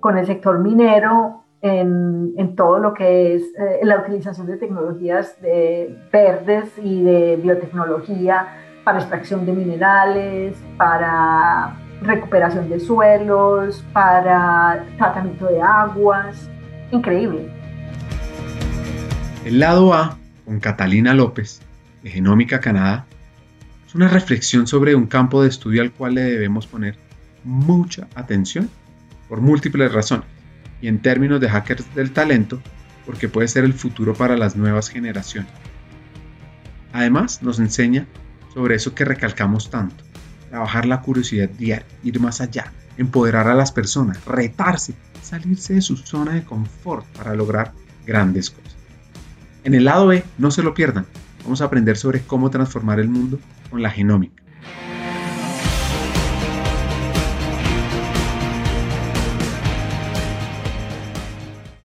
con 0.00 0.18
el 0.18 0.26
sector 0.26 0.58
minero 0.58 1.44
en, 1.60 2.32
en, 2.36 2.56
todo 2.56 2.78
lo 2.78 2.94
que 2.94 3.34
es 3.34 3.42
eh, 3.58 3.80
la 3.82 3.98
utilización 3.98 4.46
de 4.46 4.56
tecnologías 4.56 5.40
de 5.40 5.96
verdes 6.12 6.76
y 6.78 7.02
de 7.02 7.36
biotecnología 7.36 8.48
para 8.84 8.98
extracción 8.98 9.46
de 9.46 9.52
minerales, 9.52 10.56
para 10.76 11.76
recuperación 12.02 12.68
de 12.68 12.80
suelos, 12.80 13.84
para 13.92 14.84
tratamiento 14.98 15.46
de 15.46 15.62
aguas. 15.62 16.50
Increíble. 16.90 17.61
El 19.44 19.58
lado 19.58 19.92
A, 19.92 20.18
con 20.44 20.60
Catalina 20.60 21.14
López, 21.14 21.60
de 22.02 22.10
Genómica 22.10 22.60
Canadá, 22.60 23.06
una 23.94 24.08
reflexión 24.08 24.66
sobre 24.66 24.94
un 24.94 25.06
campo 25.06 25.42
de 25.42 25.48
estudio 25.48 25.82
al 25.82 25.92
cual 25.92 26.14
le 26.14 26.22
debemos 26.22 26.66
poner 26.66 26.96
mucha 27.44 28.08
atención 28.14 28.70
por 29.28 29.40
múltiples 29.40 29.92
razones 29.92 30.26
y 30.80 30.88
en 30.88 31.00
términos 31.00 31.40
de 31.40 31.48
hackers 31.48 31.94
del 31.94 32.12
talento 32.12 32.60
porque 33.04 33.28
puede 33.28 33.48
ser 33.48 33.64
el 33.64 33.74
futuro 33.74 34.14
para 34.14 34.36
las 34.36 34.56
nuevas 34.56 34.88
generaciones. 34.88 35.50
Además 36.92 37.42
nos 37.42 37.58
enseña 37.58 38.06
sobre 38.54 38.76
eso 38.76 38.94
que 38.94 39.04
recalcamos 39.04 39.70
tanto, 39.70 40.04
trabajar 40.50 40.86
la 40.86 41.00
curiosidad 41.00 41.48
diaria, 41.48 41.86
ir 42.02 42.20
más 42.20 42.40
allá, 42.40 42.72
empoderar 42.96 43.48
a 43.48 43.54
las 43.54 43.72
personas, 43.72 44.24
retarse, 44.24 44.94
salirse 45.20 45.74
de 45.74 45.82
su 45.82 45.96
zona 45.96 46.32
de 46.32 46.44
confort 46.44 47.06
para 47.16 47.34
lograr 47.34 47.72
grandes 48.06 48.50
cosas. 48.50 48.61
En 49.64 49.74
el 49.74 49.84
lado 49.84 50.08
B, 50.08 50.24
no 50.38 50.50
se 50.50 50.62
lo 50.62 50.74
pierdan, 50.74 51.06
vamos 51.44 51.60
a 51.60 51.66
aprender 51.66 51.96
sobre 51.96 52.20
cómo 52.20 52.50
transformar 52.50 52.98
el 52.98 53.08
mundo 53.08 53.38
con 53.70 53.80
la 53.80 53.90
genómica. 53.90 54.41